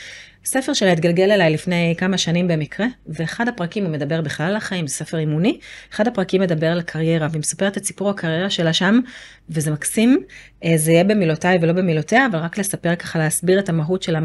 [0.46, 4.88] ספר שלה התגלגל אליי לפני כמה שנים במקרה, ואחד הפרקים הוא מדבר בכלל על החיים,
[4.88, 5.60] זה ספר אימוני,
[5.94, 9.00] אחד הפרקים מדבר על הקריירה, והיא מספרת את סיפור הקריירה שלה שם,
[9.50, 10.24] וזה מקסים,
[10.76, 14.16] זה יהיה במילותיי ולא במילותיה, אבל רק לספר ככה, להסביר את המהות של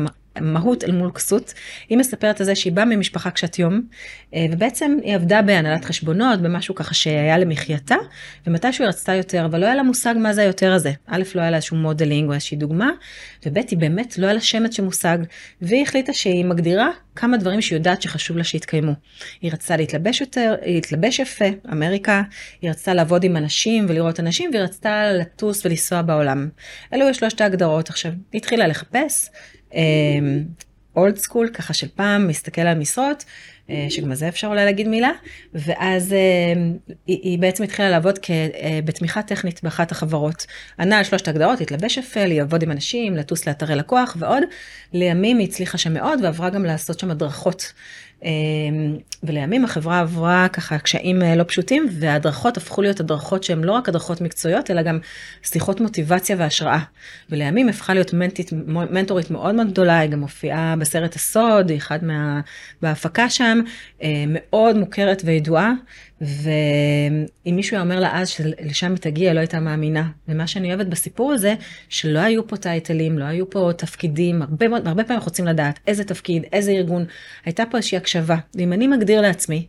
[0.40, 1.54] מהות אל מול כסות.
[1.88, 3.82] היא מספרת על זה שהיא באה ממשפחה קשת יום,
[4.34, 7.96] אה, ובעצם היא עבדה בהנהלת חשבונות, במשהו ככה שהיה למחייתה,
[8.46, 10.92] ומתישהו היא רצתה יותר, אבל לא היה לה מושג מה זה היותר הזה.
[11.06, 12.90] א', לא היה לה איזשהו modeling או איזושהי דוגמה,
[13.46, 15.18] וב', היא באמת לא היה לה שמץ של מושג,
[15.62, 18.92] והיא החליטה שהיא מגדירה כמה דברים שהיא יודעת שחשוב לה שיתקיימו.
[19.40, 22.22] היא רצתה להתלבש יותר, להתלבש יפה, אמריקה,
[22.62, 26.48] היא רצתה לעבוד עם אנשים ולראות אנשים, והיא רצתה לטוס ולנסוע בעולם.
[26.94, 27.90] אלו היו שלושת ההגדרות.
[27.90, 29.30] עכשיו, היא התחילה לחפש,
[30.96, 33.24] אולד אמ, סקול ככה של פעם מסתכל על משרות
[33.70, 35.10] אה, שגם זה אפשר אולי להגיד מילה
[35.54, 36.76] ואז אמ,
[37.06, 40.46] היא, היא בעצם התחילה לעבוד אה, בתמיכה טכנית באחת החברות.
[40.80, 44.42] ענה על שלושת הגדרות התלבש יפה לעבוד עם אנשים לטוס לאתרי לקוח ועוד
[44.92, 47.72] לימים היא הצליחה שם מאוד ועברה גם לעשות שם הדרכות
[49.22, 53.88] ולימים החברה עברה ככה קשיים אה, לא פשוטים וההדרכות הפכו להיות הדרכות שהן לא רק
[53.88, 54.98] הדרכות מקצועיות אלא גם
[55.42, 56.78] שיחות מוטיבציה והשראה.
[57.30, 62.02] ולימים הפכה להיות מנטית, מנטורית מאוד מאוד גדולה, היא גם מופיעה בסרט הסוד, היא אחת
[62.02, 62.40] מה...
[62.82, 63.60] בהפקה שם,
[64.02, 65.72] אה, מאוד מוכרת וידועה.
[66.20, 70.08] ואם מישהו היה אומר לה אז שלשם היא תגיע, לא הייתה מאמינה.
[70.28, 71.54] ומה שאני אוהבת בסיפור הזה,
[71.88, 76.44] שלא היו פה טייטלים, לא היו פה תפקידים, הרבה, הרבה פעמים רוצים לדעת איזה תפקיד,
[76.52, 77.04] איזה ארגון,
[77.44, 78.36] הייתה פה איזושהי הקשבה.
[78.54, 79.66] ואם אני מגדיר לעצמי,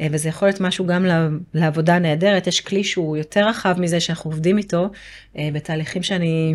[0.00, 1.06] אה, וזה יכול להיות משהו גם
[1.54, 4.90] לעבודה נהדרת, יש כלי שהוא יותר רחב מזה שאנחנו עובדים איתו,
[5.38, 6.54] אה, בתהליכים שאני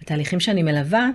[0.00, 1.08] בתהליכים שאני מלווה,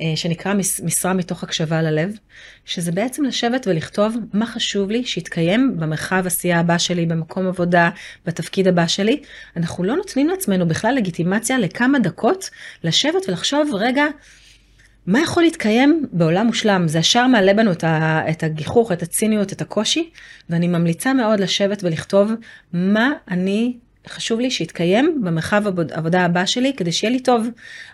[0.00, 0.54] אה, שנקרא
[0.84, 2.16] משרה מתוך הקשבה ללב,
[2.64, 7.90] שזה בעצם לשבת ולכתוב מה חשוב לי שיתקיים במרחב עשייה הבא שלי, במקום עבודה,
[8.26, 9.22] בתפקיד הבא שלי.
[9.56, 12.50] אנחנו לא נותנים לעצמנו בכלל לגיטימציה לכמה דקות
[12.84, 14.04] לשבת ולחשוב, רגע,
[15.06, 16.88] מה יכול להתקיים בעולם מושלם?
[16.88, 17.72] זה ישר מעלה בנו
[18.30, 20.10] את הגיחוך, את הציניות, את הקושי,
[20.50, 22.32] ואני ממליצה מאוד לשבת ולכתוב
[22.72, 23.76] מה אני
[24.08, 27.46] חשוב לי שיתקיים במרחב העבודה הבא שלי כדי שיהיה לי טוב.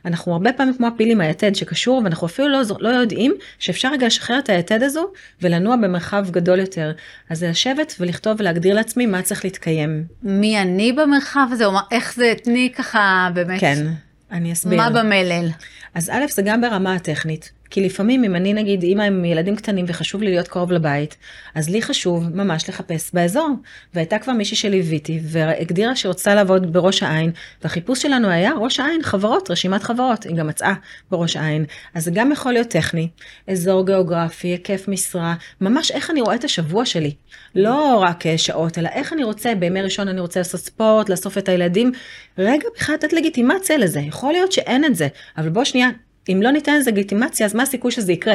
[0.05, 4.07] אנחנו הרבה פעמים כמו הפיל עם היתד שקשור ואנחנו אפילו לא, לא יודעים שאפשר רגע
[4.07, 5.07] לשחרר את היתד הזו
[5.43, 6.93] ולנוע במרחב גדול יותר.
[7.31, 10.05] אז זה לשבת ולכתוב ולהגדיר לעצמי מה צריך להתקיים.
[10.23, 13.61] מי אני במרחב הזה או מה, איך זה תני ככה באמת.
[13.61, 13.87] כן,
[14.31, 14.77] אני אסביר.
[14.77, 15.49] מה במלל?
[15.95, 17.53] אז א' זה גם ברמה הטכנית.
[17.71, 21.17] כי לפעמים אם אני נגיד אימא עם ילדים קטנים וחשוב לי להיות קרוב לבית,
[21.55, 23.51] אז לי חשוב ממש לחפש באזור.
[23.95, 27.31] והייתה כבר מישהי שליוויתי והגדירה שרוצה לעבוד בראש העין,
[27.63, 30.75] והחיפוש שלנו היה ראש העין, חברות, רשימת חברות, היא גם מצאה
[31.11, 31.65] בראש העין.
[31.95, 33.09] אז זה גם יכול להיות טכני,
[33.49, 37.15] אזור גיאוגרפי, היקף משרה, ממש איך אני רואה את השבוע שלי.
[37.55, 41.39] לא רק אה, שעות, אלא איך אני רוצה, בימי ראשון אני רוצה לעשות ספורט, לאסוף
[41.39, 41.93] את הילדים.
[42.39, 45.89] רגע, בכלל לתת לגיטימציה לזה, יכול להיות שאין את זה, אבל בוא שנייה,
[46.29, 48.35] אם לא ניתן לזה לגיטימציה, אז מה הסיכוי שזה יקרה?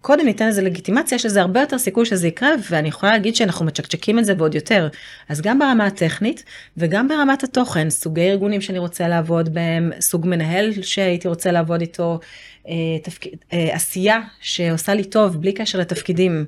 [0.00, 3.64] קודם ניתן לזה לגיטימציה, יש לזה הרבה יותר סיכוי שזה יקרה, ואני יכולה להגיד שאנחנו
[3.64, 4.88] מצ'קצ'קים את זה ועוד יותר.
[5.28, 6.44] אז גם ברמה הטכנית,
[6.76, 12.20] וגם ברמת התוכן, סוגי ארגונים שאני רוצה לעבוד בהם, סוג מנהל שהייתי רוצה לעבוד איתו,
[12.68, 13.26] אה, תפק...
[13.52, 16.44] אה, עשייה שעושה לי טוב, בלי קשר לתפקידים.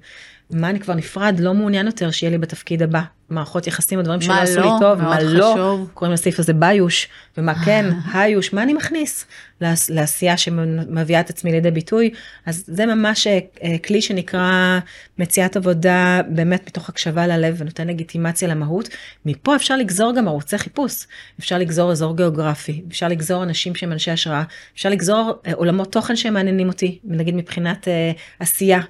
[0.50, 3.19] מה אני כבר נפרד, לא מעוניין יותר שיהיה לי בתפקיד הבא.
[3.30, 4.64] מערכות יחסים או דברים שלא עשו לא?
[4.64, 5.90] לי טוב, מה לא, חשוב.
[5.94, 9.26] קוראים לסעיף הזה ביוש, ומה כן, היוש, מה אני מכניס
[9.60, 12.10] לעש- לעשייה שמביאה את עצמי לידי ביטוי,
[12.46, 14.78] אז זה ממש אה, אה, כלי שנקרא
[15.18, 18.88] מציאת עבודה באמת מתוך הקשבה ללב ונותן לגיטימציה למהות.
[19.26, 21.06] מפה אפשר לגזור גם ערוצי חיפוש,
[21.40, 24.42] אפשר לגזור אזור גיאוגרפי, אפשר לגזור אנשים שהם אנשי השראה,
[24.74, 28.80] אפשר לגזור אה, עולמות תוכן שמעניינים אותי, נגיד מבחינת אה, עשייה.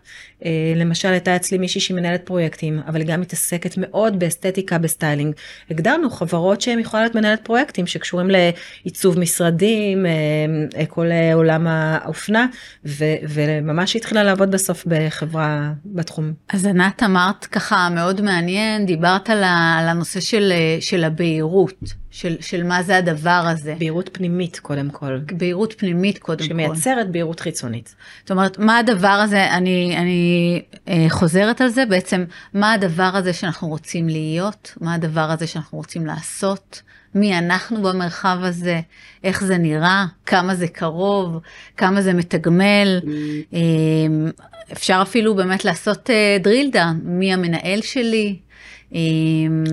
[0.44, 4.85] אה, למשל הייתה אצלי מישהי שהיא מנהלת פרויקטים, אבל היא גם מתעסקת מאוד באסתטיקה, ב
[4.85, 5.34] styling.
[5.70, 10.10] הגדרנו חברות שהן יכולה להיות מנהלת פרויקטים שקשורים לעיצוב משרדים, אה,
[10.76, 12.46] אה, כל אה, עולם האופנה,
[12.86, 16.32] ו- וממש התחילה לעבוד בסוף בחברה בתחום.
[16.48, 22.82] אז ענת אמרת ככה מאוד מעניין, דיברת על, הנושא של, של הבהירות, של, של מה
[22.82, 23.74] זה הדבר הזה.
[23.78, 26.44] בהירות פנימית קודם כל, בהירות פנימית קודם כל.
[26.44, 27.94] שמייצרת בהירות חיצונית.
[28.20, 33.32] זאת אומרת, מה הדבר הזה, אני, אני אה, חוזרת על זה, בעצם, מה הדבר הזה
[33.32, 36.82] שאנחנו רוצים להיות, מה הדבר הזה שאנחנו רוצים לעשות,
[37.14, 38.80] מי אנחנו במרחב הזה,
[39.24, 41.38] איך זה נראה, כמה זה קרוב,
[41.76, 43.00] כמה זה מתגמל.
[43.54, 43.60] אה,
[44.72, 46.10] אפשר אפילו באמת לעשות
[46.44, 48.38] drill down, מי המנהל שלי.
[48.94, 49.00] אה,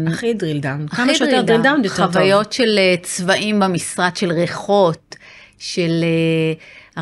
[0.07, 2.05] הכי drill down, כמה שיותר drill drill down יותר טוב.
[2.05, 5.15] חוויות של אה, צבעים במשרד, של ריחות,
[5.57, 6.53] של אה,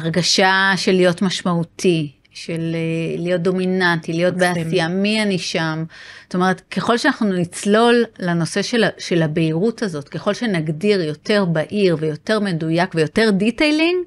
[0.02, 4.64] הרגשה של להיות משמעותי, של אה, להיות דומיננטי, להיות מקסים.
[4.64, 5.84] בעשייה, מי אני שם.
[6.24, 12.40] זאת אומרת, ככל שאנחנו נצלול לנושא של, של הבהירות הזאת, ככל שנגדיר יותר בהיר ויותר
[12.40, 13.98] מדויק ויותר detailing,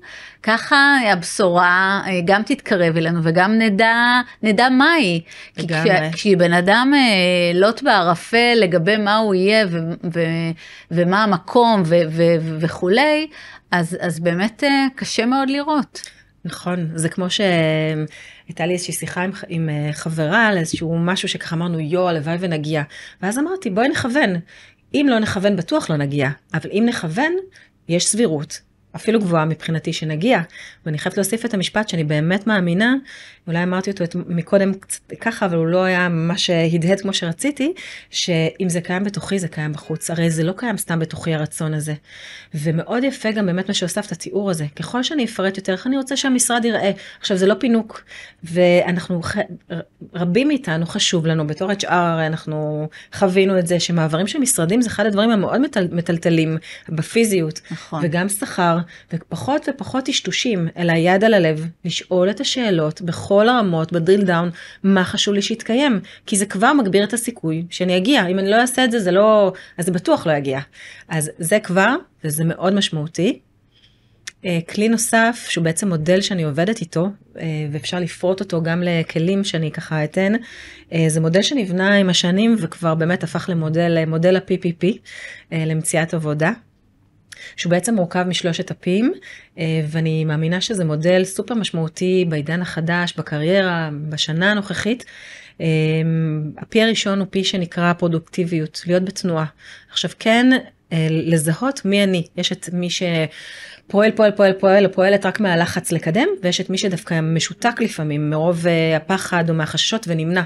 [0.43, 3.95] ככה הבשורה אה, גם תתקרב אלינו וגם נדע,
[4.43, 5.21] נדע מה היא.
[5.57, 5.67] כי.
[5.69, 7.01] כשה- כשבן אדם אה,
[7.59, 9.79] לוט בערפל לגבי מה הוא יהיה ו-
[10.15, 10.51] ו-
[10.91, 13.27] ומה המקום ו- ו- וכולי,
[13.71, 14.63] אז, אז באמת
[14.95, 16.01] קשה מאוד לראות.
[16.45, 21.57] נכון, זה כמו שהייתה לי איזושהי שיחה עם, עם אה, חברה על איזשהו משהו שככה
[21.57, 22.83] אמרנו יו הלוואי ונגיע.
[23.23, 24.31] ואז אמרתי בואי נכוון.
[24.95, 27.33] אם לא נכוון בטוח לא נגיע, אבל אם נכוון
[27.89, 28.68] יש סבירות.
[28.97, 30.41] אפילו גבוהה מבחינתי שנגיע,
[30.87, 32.95] ואני חייבת להוסיף את המשפט שאני באמת מאמינה,
[33.47, 37.73] אולי אמרתי אותו את- מקודם קצת ככה, אבל הוא לא היה ממש הדהד כמו שרציתי,
[38.11, 41.95] שאם זה קיים בתוכי זה קיים בחוץ, הרי זה לא קיים סתם בתוכי הרצון הזה.
[42.55, 46.17] ומאוד יפה גם באמת מה שהוספת, התיאור הזה, ככל שאני אפרט יותר איך אני רוצה
[46.17, 46.91] שהמשרד ייראה.
[47.21, 48.03] עכשיו זה לא פינוק,
[48.45, 49.37] ואנחנו, ח-
[50.15, 54.89] רבים מאיתנו חשוב לנו, בתור HR הרי אנחנו חווינו את זה, שמעברים של משרדים זה
[54.89, 56.57] אחד הדברים המאוד מטל, מטלטלים
[56.89, 57.61] בפיזיות.
[57.71, 58.01] נכון.
[58.05, 58.78] וגם שכר,
[59.13, 64.51] ופחות ופחות טשטושים, אלא יד על הלב, לשאול את השאלות בכל הרמות, בדריל דאון,
[64.83, 68.57] מה חשוב לי שיתקיים, כי זה כבר מגביר את הסיכוי שאני אגיע, אם אני לא
[68.57, 70.61] אעשה את זה, זה לא, אז זה בטוח לא יגיע.
[71.09, 73.39] אז זה כבר, וזה מאוד משמעותי.
[74.45, 79.45] אה, כלי נוסף, שהוא בעצם מודל שאני עובדת איתו, אה, ואפשר לפרוט אותו גם לכלים
[79.45, 80.33] שאני ככה אתן,
[80.93, 84.87] אה, זה מודל שנבנה עם השנים וכבר באמת הפך למודל, מודל ה-PPP,
[85.53, 86.53] למציאת עבודה.
[87.57, 89.13] שהוא בעצם מורכב משלושת הפים,
[89.59, 95.05] אה, ואני מאמינה שזה מודל סופר משמעותי בעידן החדש, בקריירה, בשנה הנוכחית.
[95.61, 95.67] אה,
[96.59, 99.47] הפי הראשון הוא פי שנקרא פרודוקטיביות, להיות בתנועה.
[99.91, 100.59] עכשיו כן, אה,
[101.11, 106.29] לזהות מי אני, יש את מי שפועל, פועל, פועל, פועל, או פועלת רק מהלחץ לקדם,
[106.43, 110.43] ויש את מי שדווקא משותק לפעמים מרוב אה, הפחד או מהחששות ונמנע.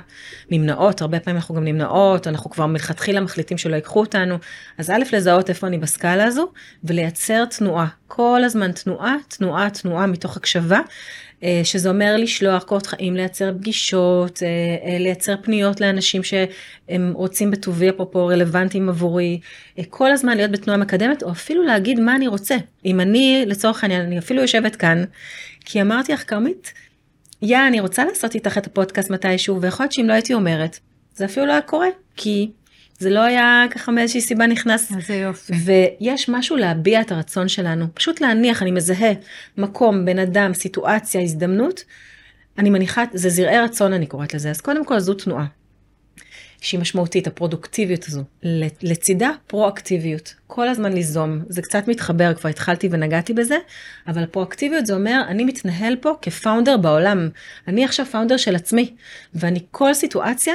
[0.51, 4.39] נמנעות, הרבה פעמים אנחנו גם נמנעות, אנחנו כבר מלכתחילה מחליטים שלא ייקחו אותנו.
[4.79, 6.53] אז א', לזהות איפה אני בסקאלה הזו,
[6.85, 7.87] ולייצר תנועה.
[8.07, 10.81] כל הזמן תנועה, תנועה, תנועה מתוך הקשבה.
[11.43, 14.49] אה, שזה אומר לשלוח קורות חיים, לייצר פגישות, אה,
[14.93, 19.41] אה, לייצר פניות לאנשים שהם רוצים בטובי אפרופו רלוונטיים עבורי,
[19.89, 22.57] כל הזמן להיות בתנועה מקדמת, או אפילו להגיד מה אני רוצה.
[22.85, 25.05] אם אני, לצורך העניין, אני אפילו יושבת כאן,
[25.65, 26.73] כי אמרתי לך, כרמית,
[27.43, 30.79] יא, אני רוצה לעשות איתך את הפודקאסט מתישהו, ויכול להיות שאם לא הייתי אומרת,
[31.15, 32.51] זה אפילו לא היה קורה, כי
[33.03, 34.93] זה לא היה ככה מאיזושהי סיבה נכנס.
[34.97, 35.53] איזה יופי.
[35.65, 39.13] ויש משהו להביע את הרצון שלנו, פשוט להניח, אני מזהה
[39.59, 41.85] מקום, בן אדם, סיטואציה, הזדמנות,
[42.59, 45.47] אני מניחה, זה זרעי רצון אני קוראת לזה, אז קודם כל זו תנועה.
[46.61, 48.23] שהיא משמעותית, הפרודוקטיביות הזו.
[48.83, 53.57] לצידה פרואקטיביות, כל הזמן ליזום, זה קצת מתחבר, כבר התחלתי ונגעתי בזה,
[54.07, 57.29] אבל הפרואקטיביות זה אומר, אני מתנהל פה כפאונדר בעולם,
[57.69, 58.95] אני עכשיו פאונדר של עצמי,
[59.35, 60.55] ואני כל סיטואציה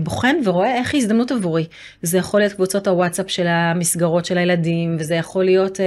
[0.00, 1.66] בוחן ורואה איך היא הזדמנות עבורי.
[2.02, 5.80] זה יכול להיות קבוצות הוואטסאפ של המסגרות של הילדים, וזה יכול להיות uh,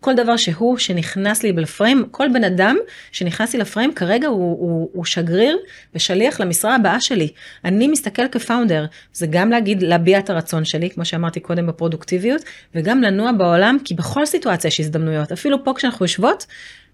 [0.00, 2.76] כל דבר שהוא שנכנס לי לפריים, כל בן אדם
[3.12, 5.58] שנכנס לי לפריים כרגע הוא, הוא, הוא שגריר
[5.94, 7.28] ושליח למשרה הבאה שלי.
[7.64, 12.42] אני מסתכל כפאונדר, זה גם להגיד, להביע את הרצון שלי, כמו שאמרתי קודם בפרודוקטיביות,
[12.74, 15.32] וגם לנוע בעולם, כי בכל סיטואציה יש הזדמנויות.
[15.32, 16.46] אפילו פה כשאנחנו יושבות,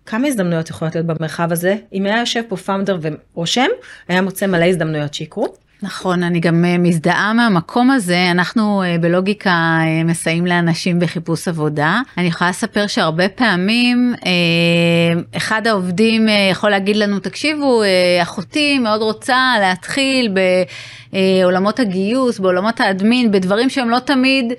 [0.07, 1.77] כמה הזדמנויות יכולות להיות במרחב הזה?
[1.93, 2.99] אם היה יושב פה פאונדר
[3.35, 3.69] ורושם,
[4.09, 5.55] היה מוצא מלא הזדמנויות שיקרו.
[5.83, 12.01] נכון, אני גם אה, מזדהה מהמקום הזה, אנחנו אה, בלוגיקה אה, מסייעים לאנשים בחיפוש עבודה.
[12.19, 14.15] אני יכולה לספר שהרבה פעמים
[15.37, 17.83] אחד העובדים יכול להגיד לנו, תקשיבו,
[18.23, 20.35] אחותי מאוד רוצה להתחיל
[21.13, 24.53] בעולמות הגיוס, בעולמות האדמין, בדברים שהם לא תמיד...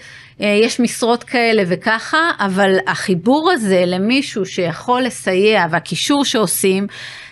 [0.48, 6.88] יש משרות כאלה וככה, אבל החיבור הזה למישהו שיכול לסייע והקישור שעושים,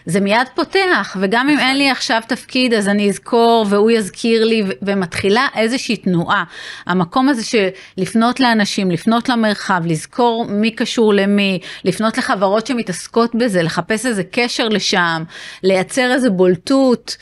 [0.05, 4.63] זה מיד פותח, וגם אם אין לי עכשיו תפקיד אז אני אזכור והוא יזכיר לי,
[4.81, 6.43] ומתחילה איזושהי תנועה.
[6.85, 13.61] המקום הזה של לפנות לאנשים, לפנות למרחב, לזכור מי קשור למי, לפנות לחברות שמתעסקות בזה,
[13.61, 15.23] לחפש איזה קשר לשם,
[15.63, 17.17] לייצר איזה בולטות.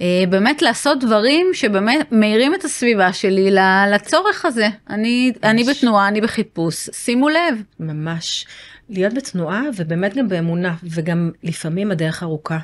[0.00, 3.50] אה, באמת לעשות דברים שבאמת מאירים את הסביבה שלי
[3.94, 4.68] לצורך הזה.
[4.90, 7.62] אני, אני בתנועה, אני בחיפוש, שימו לב.
[7.80, 8.46] ממש.
[8.90, 12.58] להיות בתנועה ובאמת גם באמונה וגם לפעמים הדרך ארוכה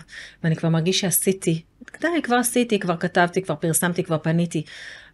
[0.44, 1.62] ואני כבר מרגיש שעשיתי,
[2.00, 4.62] די כבר עשיתי, כבר כתבתי, כבר פרסמתי, כבר פניתי,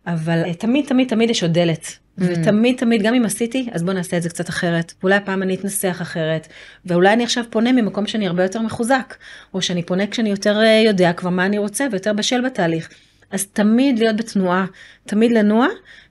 [0.06, 1.98] אבל אה, תמיד תמיד תמיד יש עוד דלת.
[2.18, 4.94] ותמיד תמיד גם אם עשיתי אז בוא נעשה את זה קצת אחרת.
[5.02, 6.48] ואולי פעם אני אתנסח אחרת.
[6.86, 9.14] ואולי אני עכשיו פונה ממקום שאני הרבה יותר מחוזק
[9.54, 12.88] או שאני פונה כשאני יותר אה, יודע כבר מה אני רוצה ויותר בשל בתהליך.
[13.30, 14.66] אז תמיד להיות בתנועה,
[15.06, 15.66] תמיד לנוע,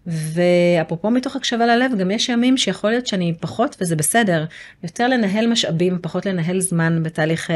[0.08, 4.46] ואפרופו מתוך הקשבה ללב, גם יש ימים שיכול להיות שאני פחות, וזה בסדר,
[4.84, 7.54] יותר לנהל משאבים, פחות לנהל זמן בתהליך uh,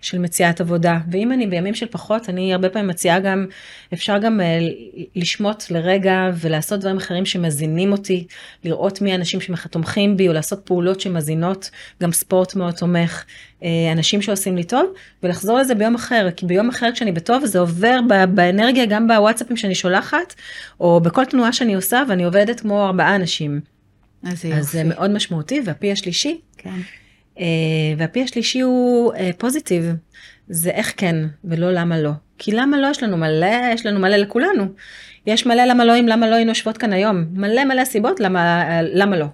[0.00, 0.98] של מציאת עבודה.
[1.10, 3.46] ואם אני בימים של פחות, אני הרבה פעמים מציעה גם,
[3.94, 8.26] אפשר גם uh, לשמוט לרגע ולעשות דברים אחרים שמזינים אותי,
[8.64, 11.70] לראות מי האנשים שתומכים בי, או לעשות פעולות שמזינות,
[12.02, 13.24] גם ספורט מאוד תומך.
[13.64, 17.58] אה, אנשים שעושים לי טוב ולחזור לזה ביום אחר כי ביום אחר כשאני בטוב זה
[17.58, 18.00] עובר
[18.34, 20.34] באנרגיה גם בוואטסאפים שאני שולחת
[20.80, 23.60] או בכל תנועה שאני עושה ואני עובדת כמו ארבעה אנשים.
[24.22, 26.40] אז, אז זה מאוד משמעותי והפי השלישי.
[26.58, 26.78] כן.
[27.40, 27.44] אה,
[27.98, 29.92] והפי השלישי הוא פוזיטיב אה,
[30.48, 34.16] זה איך כן ולא למה לא כי למה לא יש לנו מלא יש לנו מלא
[34.16, 34.66] לכולנו
[35.26, 38.64] יש מלא למה לא אם למה לא היינו יושבות כאן היום מלא מלא סיבות למה
[38.82, 39.26] למה לא.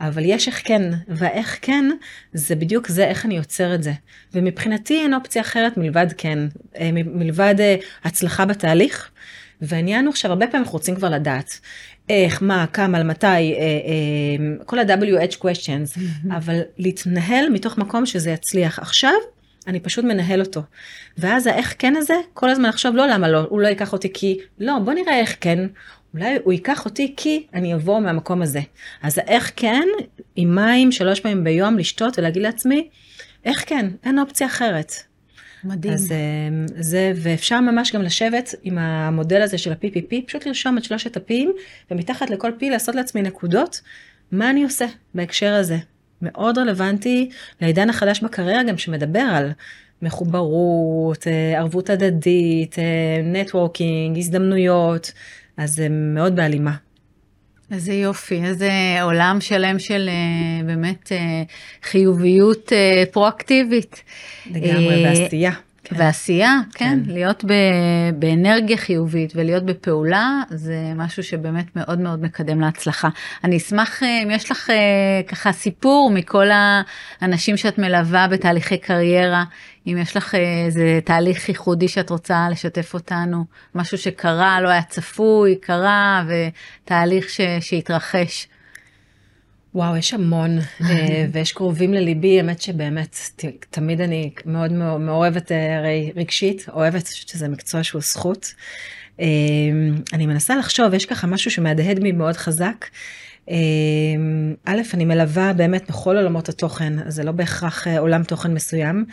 [0.00, 1.84] אבל יש איך כן, והאיך כן
[2.32, 3.92] זה בדיוק זה איך אני יוצר את זה.
[4.34, 6.38] ומבחינתי אין אופציה אחרת מלבד כן,
[6.78, 9.10] אה, מלבד אה, הצלחה בתהליך.
[9.62, 11.60] והעניין הוא עכשיו הרבה פעמים אנחנו רוצים כבר לדעת
[12.08, 16.00] איך, מה, כמה, מתי, אה, אה, כל ה-WH questions,
[16.36, 18.78] אבל להתנהל מתוך מקום שזה יצליח.
[18.78, 19.12] עכשיו
[19.66, 20.62] אני פשוט מנהל אותו.
[21.18, 24.38] ואז האיך כן הזה, כל הזמן לחשוב לא למה לא, הוא לא ייקח אותי כי,
[24.58, 25.58] לא, בוא נראה איך כן,
[26.14, 28.60] אולי הוא ייקח אותי כי אני אבוא מהמקום הזה.
[29.02, 29.88] אז איך כן,
[30.36, 32.88] עם מים שלוש פעמים ביום לשתות ולהגיד לעצמי,
[33.44, 34.92] איך כן, אין אופציה אחרת.
[35.64, 35.94] מדהים.
[35.94, 36.18] אז אה,
[36.80, 41.52] זה, ואפשר ממש גם לשבת עם המודל הזה של ה-PPP, פשוט לרשום את שלושת הפים,
[41.90, 43.80] ומתחת לכל פי לעשות לעצמי נקודות,
[44.32, 45.76] מה אני עושה בהקשר הזה.
[46.22, 49.50] מאוד רלוונטי לעידן החדש בקריירה גם שמדבר על
[50.02, 52.76] מחוברות, אה, ערבות הדדית,
[53.24, 55.12] נטוורקינג, אה, הזדמנויות.
[55.56, 56.74] אז זה מאוד בהלימה.
[57.72, 58.70] איזה יופי, איזה
[59.02, 61.42] עולם שלם של אה, באמת אה,
[61.82, 64.02] חיוביות אה, פרואקטיבית.
[64.50, 65.52] לגמרי, ועשייה.
[65.88, 65.96] כן.
[65.98, 67.12] ועשייה, כן, כן.
[67.12, 67.52] להיות ב,
[68.18, 73.08] באנרגיה חיובית ולהיות בפעולה זה משהו שבאמת מאוד מאוד מקדם להצלחה.
[73.44, 74.70] אני אשמח אם יש לך
[75.28, 76.46] ככה סיפור מכל
[77.20, 79.44] האנשים שאת מלווה בתהליכי קריירה,
[79.86, 85.56] אם יש לך איזה תהליך ייחודי שאת רוצה לשתף אותנו, משהו שקרה, לא היה צפוי,
[85.56, 88.48] קרה, ותהליך ש, שהתרחש.
[89.74, 93.16] וואו, יש המון, אה, ויש קרובים לליבי, האמת שבאמת,
[93.70, 98.54] תמיד אני מאוד מאוהבת אה, הרי רגשית, אוהבת, שזה מקצוע שהוא זכות.
[99.20, 99.26] אה,
[100.12, 102.86] אני מנסה לחשוב, יש ככה משהו שמהדהד בי מאוד חזק.
[104.64, 109.04] א', אני מלווה באמת בכל עולמות התוכן, אז זה לא בהכרח עולם תוכן מסוים.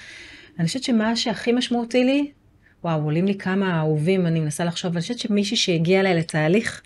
[0.59, 2.31] אני חושבת שמה שהכי משמעותי לי,
[2.83, 6.81] וואו, עולים לי כמה אהובים, אני מנסה לחשוב, אני חושבת שמישהי שהגיע אליי לתהליך,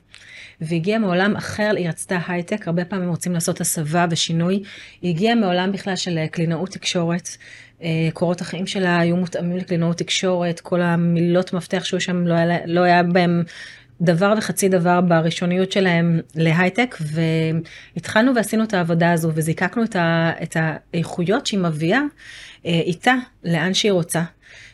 [0.62, 4.63] והגיעה מעולם אחר, היא רצתה הייטק, הרבה פעמים רוצים לעשות הסבה ושינוי.
[5.02, 7.30] היא הגיעה מעולם בכלל של אה, קלינאות תקשורת.
[7.84, 12.58] אה, קורות החיים שלה היו מותאמים לקלינאות תקשורת, כל המילות מפתח שהיו שם לא היה,
[12.65, 13.43] לא היה בהם
[14.02, 16.98] דבר וחצי דבר בראשוניות שלהם להייטק
[17.95, 22.02] והתחלנו ועשינו את העבודה הזו וזיקקנו את, ה, את האיכויות שהיא מביאה
[22.65, 24.22] אה, איתה לאן שהיא רוצה.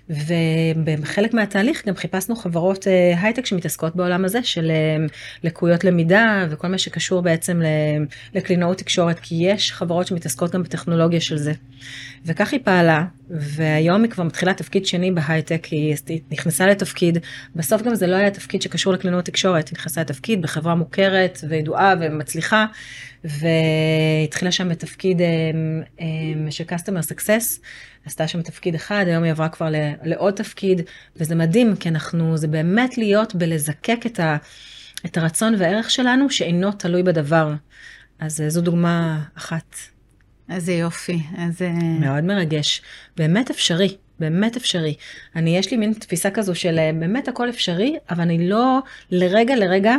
[0.10, 5.06] ובחלק מהתהליך גם חיפשנו חברות אה, הייטק שמתעסקות בעולם הזה של אה,
[5.44, 7.62] לקויות למידה וכל מה שקשור בעצם
[8.34, 11.54] לקלינאות תקשורת, כי יש חברות שמתעסקות גם בטכנולוגיה של זה.
[12.26, 15.96] וכך היא פעלה, והיום היא כבר מתחילה תפקיד שני בהייטק, היא
[16.32, 17.18] נכנסה לתפקיד,
[17.56, 21.94] בסוף גם זה לא היה תפקיד שקשור לקלינאות תקשורת, היא נכנסה לתפקיד בחברה מוכרת וידועה
[22.00, 22.66] ומצליחה,
[23.24, 26.06] והתחילה שם בתפקיד אה,
[26.50, 27.60] של customer success.
[28.06, 29.70] עשתה שם תפקיד אחד, היום היא עברה כבר
[30.04, 30.82] לעוד תפקיד,
[31.16, 34.38] וזה מדהים, כי אנחנו, זה באמת להיות בלזקק את, ה,
[35.06, 37.54] את הרצון והערך שלנו, שאינו תלוי בדבר.
[38.20, 39.76] אז זו דוגמה אחת.
[40.50, 41.72] איזה יופי, איזה...
[42.00, 42.82] מאוד מרגש.
[43.18, 44.96] באמת אפשרי, באמת אפשרי.
[45.36, 48.80] אני, יש לי מין תפיסה כזו של אה, באמת הכל אפשרי, אבל אני לא
[49.12, 49.96] לרגע לרגע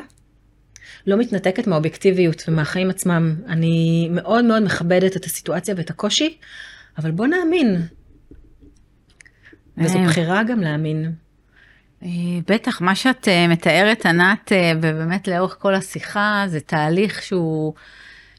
[1.07, 3.35] לא מתנתקת מהאובייקטיביות ומהחיים עצמם.
[3.49, 6.39] אני מאוד מאוד מכבדת את הסיטואציה ואת הקושי,
[6.99, 7.83] אבל בוא נאמין.
[9.79, 10.07] וזו אה.
[10.07, 11.13] בחירה גם להאמין.
[12.03, 12.09] אה,
[12.49, 17.75] בטח, מה שאת מתארת, ענת, ובאמת לאורך כל השיחה, זה תהליך שהוא...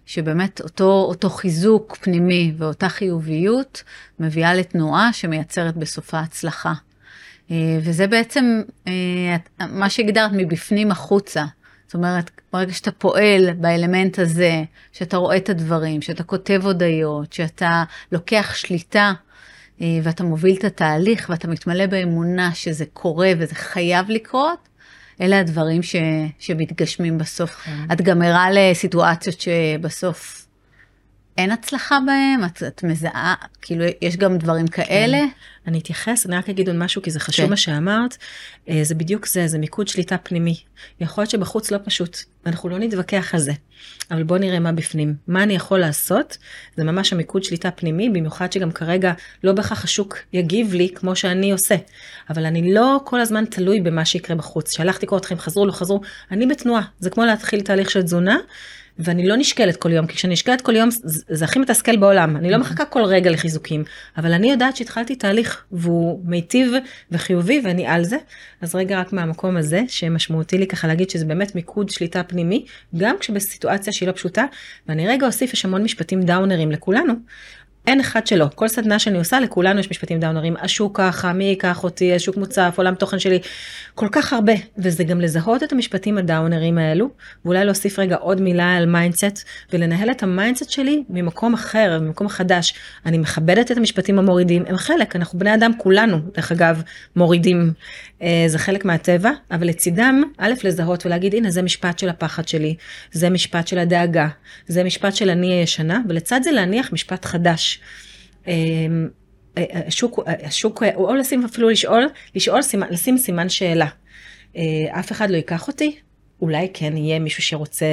[0.07, 3.83] שבאמת אותו, אותו חיזוק פנימי ואותה חיוביות
[4.19, 6.73] מביאה לתנועה שמייצרת בסופה הצלחה.
[7.51, 9.35] אה, וזה בעצם אה,
[9.67, 11.45] מה שהגדרת מבפנים החוצה.
[11.87, 17.83] זאת אומרת, ברגע שאתה פועל באלמנט הזה, שאתה רואה את הדברים, שאתה כותב הודיות, שאתה
[18.11, 19.13] לוקח שליטה
[19.81, 24.59] אה, ואתה מוביל את התהליך ואתה מתמלא באמונה שזה קורה וזה חייב לקרות,
[25.21, 25.95] אלה הדברים ש,
[26.39, 27.51] שמתגשמים בסוף.
[27.51, 27.93] כן.
[27.93, 30.46] את גם ערה לסיטואציות שבסוף
[31.37, 35.17] אין הצלחה בהם, את, את מזהה, כאילו יש גם דברים כאלה.
[35.17, 35.27] כן.
[35.67, 37.49] אני אתייחס, אני רק אגיד עוד משהו כי זה חשוב כן.
[37.49, 38.17] מה שאמרת,
[38.69, 40.55] אה, זה בדיוק זה, זה מיקוד שליטה פנימי.
[40.99, 43.51] יכול להיות שבחוץ לא פשוט, ואנחנו לא נתווכח על זה,
[44.11, 45.15] אבל בוא נראה מה בפנים.
[45.27, 46.37] מה אני יכול לעשות,
[46.77, 49.13] זה ממש המיקוד שליטה פנימי, במיוחד שגם כרגע
[49.43, 51.75] לא בהכרח השוק יגיב לי כמו שאני עושה,
[52.29, 54.71] אבל אני לא כל הזמן תלוי במה שיקרה בחוץ.
[54.71, 58.37] שלחתי קורות חיים, חזרו, לא חזרו, אני בתנועה, זה כמו להתחיל תהליך של תזונה.
[58.99, 62.37] ואני לא נשקלת כל יום, כי כשאני נשקלת כל יום זה, זה הכי מתסכל בעולם,
[62.37, 63.83] אני לא מחכה כל רגע לחיזוקים,
[64.17, 66.71] אבל אני יודעת שהתחלתי תהליך והוא מיטיב
[67.11, 68.17] וחיובי ואני על זה,
[68.61, 72.65] אז רגע רק מהמקום הזה שמשמעותי לי ככה להגיד שזה באמת מיקוד שליטה פנימי,
[72.97, 74.45] גם כשבסיטואציה שהיא לא פשוטה,
[74.87, 77.13] ואני רגע אוסיף יש המון משפטים דאונרים לכולנו,
[77.87, 78.45] אין אחד שלא.
[78.55, 80.55] כל סדנה שאני עושה, לכולנו יש משפטים downerים.
[80.59, 83.39] השוק ככה, מי ייקח אותי, השוק מוצף, עולם תוכן שלי,
[83.95, 84.53] כל כך הרבה.
[84.77, 87.09] וזה גם לזהות את המשפטים ה downerים האלו,
[87.45, 92.29] ואולי להוסיף רגע עוד מילה על mindset, ולנהל את ה mindset שלי ממקום אחר, ממקום
[92.29, 92.73] חדש.
[93.05, 96.81] אני מכבדת את המשפטים המורידים, הם חלק, אנחנו בני אדם כולנו, דרך אגב,
[97.15, 97.73] מורידים.
[98.21, 102.75] אה, זה חלק מהטבע, אבל לצידם, א', לזהות ולהגיד, הנה, זה משפט של הפחד שלי,
[103.11, 104.27] זה משפט של הדאגה,
[104.67, 107.76] זה משפט של אני הישנה, ולצד זה להניח משפט חדש.
[109.57, 112.59] השוק, השוק, או לשים אפילו לשאול, לשאול,
[112.89, 113.87] לשים סימן שאלה.
[114.55, 115.99] אה, אף אחד לא ייקח אותי?
[116.41, 117.85] אולי כן יהיה מישהו שרוצה,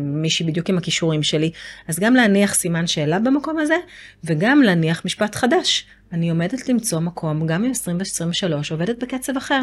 [0.00, 1.50] מישהי בדיוק עם הכישורים שלי,
[1.88, 3.76] אז גם להניח סימן שאלה במקום הזה,
[4.24, 5.86] וגם להניח משפט חדש.
[6.12, 9.62] אני עומדת למצוא מקום, גם עם 2023, עובדת בקצב אחר.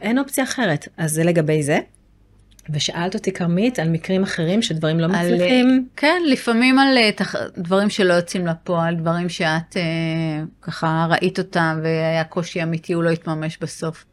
[0.00, 0.88] אין אופציה אחרת.
[0.96, 1.78] אז זה לגבי זה.
[2.70, 5.88] ושאלת אותי כרמית על מקרים אחרים שדברים לא על, מצליחים.
[5.96, 7.34] כן, לפעמים על אה, תח...
[7.58, 9.82] דברים שלא יוצאים לפועל, דברים שאת אה,
[10.62, 14.04] ככה ראית אותם והיה קושי אמיתי, הוא לא התממש בסוף.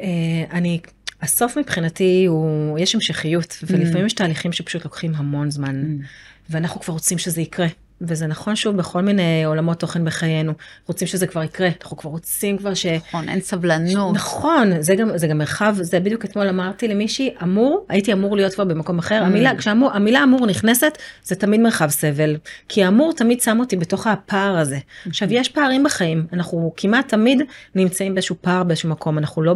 [0.00, 0.06] אה,
[0.52, 0.80] אני,
[1.22, 4.06] הסוף מבחינתי הוא, יש המשכיות, ולפעמים mm.
[4.06, 6.04] יש תהליכים שפשוט לוקחים המון זמן, mm.
[6.50, 7.66] ואנחנו כבר רוצים שזה יקרה.
[8.00, 10.52] וזה נכון שוב בכל מיני עולמות תוכן בחיינו,
[10.86, 12.86] רוצים שזה כבר יקרה, אנחנו כבר רוצים כבר ש...
[12.86, 14.14] נכון, אין סבלנות.
[14.14, 18.54] נכון, זה גם, זה גם מרחב, זה בדיוק אתמול אמרתי למישהי, אמור, הייתי אמור להיות
[18.54, 19.24] כבר במקום אחר, mm.
[19.24, 22.36] המילה, כשאמור, המילה אמור נכנסת, זה תמיד מרחב סבל,
[22.68, 24.76] כי אמור תמיד שם אותי בתוך הפער הזה.
[24.76, 25.08] Mm-hmm.
[25.08, 27.42] עכשיו, יש פערים בחיים, אנחנו כמעט תמיד
[27.74, 29.54] נמצאים באיזשהו פער באיזשהו מקום, אנחנו לא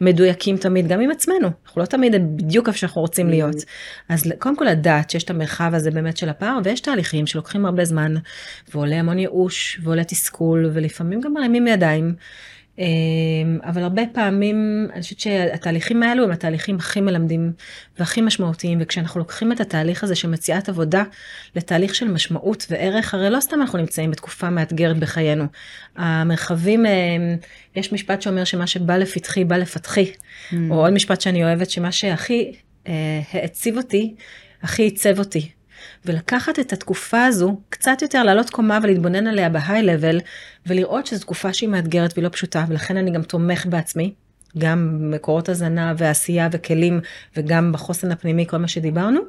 [0.00, 3.30] במדויקים תמיד, גם עם עצמנו, אנחנו לא תמיד בדיוק איפה שאנחנו רוצים mm.
[3.30, 3.56] להיות.
[4.08, 7.66] אז קודם כל לדעת שיש את המרחב הזה באמת של הפער, ויש תהליכים שלוקחים לוקחים
[7.66, 8.14] הרבה זמן,
[8.74, 12.14] ועולה המון ייאוש, ועולה תסכול, ולפעמים גם מרימים ידיים.
[12.78, 17.52] אמ, אבל הרבה פעמים אני חושבת שהתהליכים האלו הם התהליכים הכי מלמדים
[17.98, 21.02] והכי משמעותיים וכשאנחנו לוקחים את התהליך הזה של מציאת עבודה
[21.56, 25.44] לתהליך של משמעות וערך הרי לא סתם אנחנו נמצאים בתקופה מאתגרת בחיינו.
[25.96, 27.36] המרחבים אמ,
[27.76, 30.54] יש משפט שאומר שמה שבא לפתחי בא לפתחי mm.
[30.70, 32.52] או עוד משפט שאני אוהבת שמה שהכי
[32.88, 34.14] אה, העציב אותי
[34.62, 35.50] הכי עיצב אותי
[36.04, 40.20] ולקחת את התקופה הזו, קצת יותר לעלות קומה ולהתבונן עליה בהיי לבל,
[40.66, 44.14] ולראות שזו תקופה שהיא מאתגרת והיא לא פשוטה, ולכן אני גם תומך בעצמי,
[44.58, 47.00] גם במקורות הזנה ועשייה וכלים,
[47.36, 49.20] וגם בחוסן הפנימי, כל מה שדיברנו.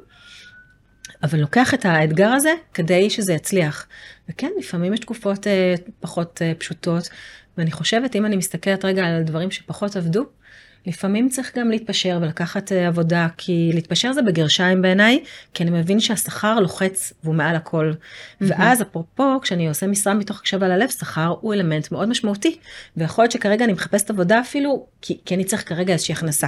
[1.22, 3.86] אבל לוקח את האתגר הזה כדי שזה יצליח.
[4.28, 7.08] וכן, לפעמים יש תקופות אה, פחות אה, פשוטות,
[7.58, 10.26] ואני חושבת, אם אני מסתכלת רגע על דברים שפחות עבדו,
[10.86, 15.24] לפעמים צריך גם להתפשר ולקחת אה, עבודה, כי להתפשר זה בגרשיים בעיניי,
[15.54, 17.92] כי אני מבין שהשכר לוחץ והוא מעל הכל.
[17.92, 18.44] Mm-hmm.
[18.48, 22.58] ואז אפרופו, כשאני עושה משרה מתוך הקשבה ללב, שכר הוא אלמנט מאוד משמעותי.
[22.96, 26.46] ויכול להיות שכרגע אני מחפשת עבודה אפילו, כי, כי אני צריך כרגע איזושהי הכנסה.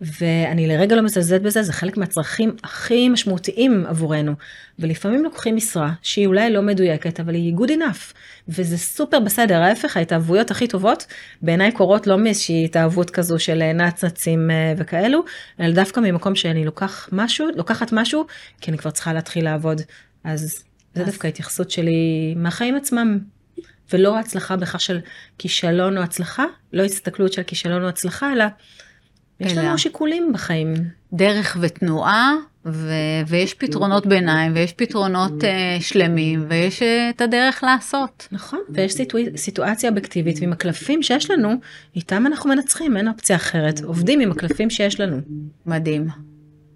[0.00, 4.32] ואני לרגע לא מזלזלת בזה, זה חלק מהצרכים הכי משמעותיים עבורנו.
[4.78, 8.14] ולפעמים לוקחים משרה שהיא אולי לא מדויקת, אבל היא good enough,
[8.48, 11.06] וזה סופר בסדר, ההפך, ההתאהבויות הכי טובות
[11.42, 15.24] בעיניי קורות לא מאיזושהי התאהבות כזו של נצנצים אה, וכאלו,
[15.60, 18.26] אלא דווקא ממקום שאני לוקח משהו, לוקחת משהו,
[18.60, 19.80] כי אני כבר צריכה להתחיל לעבוד.
[20.24, 23.18] אז זה דווקא התייחסות שלי מהחיים עצמם.
[23.92, 25.00] ולא הצלחה בכך של
[25.38, 28.44] כישלון או הצלחה, לא הסתכלות של כישלון או הצלחה, אלא
[29.40, 30.74] יש לנו שיקולים בחיים.
[31.12, 32.34] דרך ותנועה,
[32.66, 35.46] ו- ויש פתרונות ביניים, ויש פתרונות uh,
[35.80, 38.28] שלמים, ויש uh, את הדרך לעשות.
[38.32, 41.52] נכון, ויש סיטואציה סיטואציה אובייקטיבית, ועם הקלפים שיש לנו,
[41.96, 43.80] איתם אנחנו מנצחים, אין אופציה אחרת.
[43.84, 45.20] עובדים עם הקלפים שיש לנו.
[45.66, 46.08] מדהים.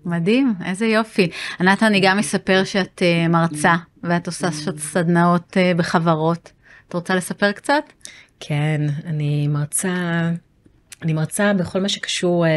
[0.05, 1.31] מדהים, איזה יופי.
[1.61, 6.53] ענת, אני גם אספר שאת uh, מרצה, ואת עושה סדנאות uh, בחברות.
[6.89, 7.83] את רוצה לספר קצת?
[8.41, 9.95] כן, אני מרצה,
[11.03, 12.49] אני מרצה בכל מה שקשור uh,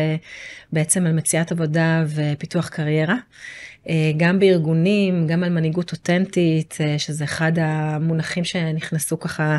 [0.74, 3.16] בעצם על מציאת עבודה ופיתוח קריירה.
[3.86, 9.58] Uh, גם בארגונים, גם על מנהיגות אותנטית, uh, שזה אחד המונחים שנכנסו ככה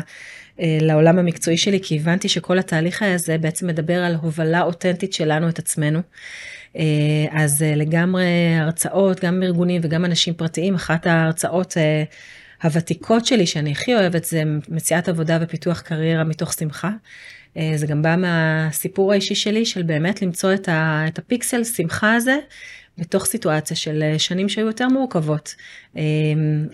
[0.59, 5.59] לעולם המקצועי שלי, כי הבנתי שכל התהליך הזה בעצם מדבר על הובלה אותנטית שלנו את
[5.59, 5.99] עצמנו.
[7.31, 8.25] אז לגמרי
[8.59, 11.77] הרצאות, גם ארגונים וגם אנשים פרטיים, אחת ההרצאות
[12.63, 16.89] הוותיקות שלי שאני הכי אוהבת זה מציאת עבודה ופיתוח קריירה מתוך שמחה.
[17.57, 22.15] אה, זה גם בא מהסיפור האישי שלי של באמת למצוא את, ה, את הפיקסל שמחה
[22.15, 22.37] הזה
[22.97, 25.55] בתוך סיטואציה של אה, שנים שהיו יותר מורכבות.
[25.97, 26.01] אה,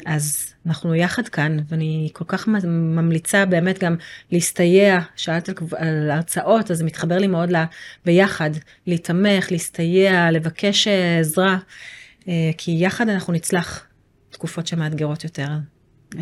[0.06, 3.96] אז אנחנו יחד כאן ואני כל כך ממליצה באמת גם
[4.32, 7.50] להסתייע, שאלת על, על הרצאות אז זה מתחבר לי מאוד
[8.06, 8.50] ביחד,
[8.88, 10.88] להתמך, להסתייע, לבקש
[11.20, 11.58] עזרה,
[12.58, 13.86] כי יחד אנחנו נצלח
[14.30, 15.48] תקופות שמאתגרות יותר.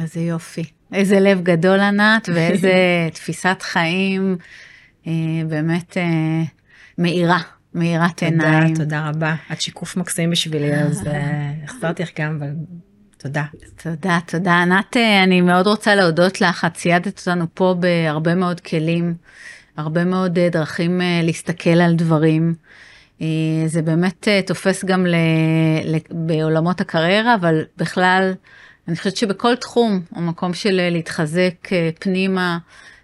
[0.01, 0.78] איזה יופי.
[0.94, 2.74] איזה לב גדול ענת ואיזה
[3.14, 4.38] תפיסת חיים
[5.08, 5.14] אה,
[5.48, 6.44] באמת אה,
[6.98, 7.40] מאירה,
[7.74, 8.74] מאירת עיניים.
[8.74, 9.36] תודה, תודה רבה.
[9.52, 12.50] את שיקוף מקסים בשבילי, אז אה, החזרתי לך גם, אבל
[13.18, 13.44] תודה.
[13.84, 14.62] תודה, תודה.
[14.62, 19.16] ענת, אה, אני מאוד רוצה להודות לך, את ציידת אותנו פה בהרבה מאוד כלים,
[19.78, 22.54] הרבה מאוד אה, דרכים להסתכל על דברים.
[23.66, 25.16] זה באמת תופס גם ל,
[25.84, 28.34] ל, בעולמות הקריירה, אבל בכלל,
[28.88, 32.57] אני חושבת שבכל תחום הוא מקום של אה, להתחזק אה, פנימה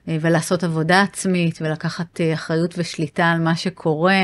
[0.08, 4.22] אה, ולעשות עבודה עצמית ולקחת אחריות ושליטה על מה שקורה.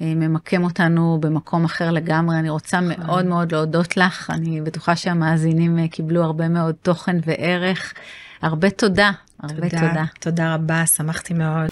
[0.00, 2.38] ממקם אותנו במקום אחר לגמרי.
[2.38, 3.06] אני רוצה נכון.
[3.06, 7.94] מאוד מאוד להודות לך, אני בטוחה שהמאזינים קיבלו הרבה מאוד תוכן וערך.
[8.42, 9.10] הרבה תודה,
[9.42, 9.88] הרבה תודה.
[9.88, 11.68] תודה, תודה רבה, שמחתי מאוד.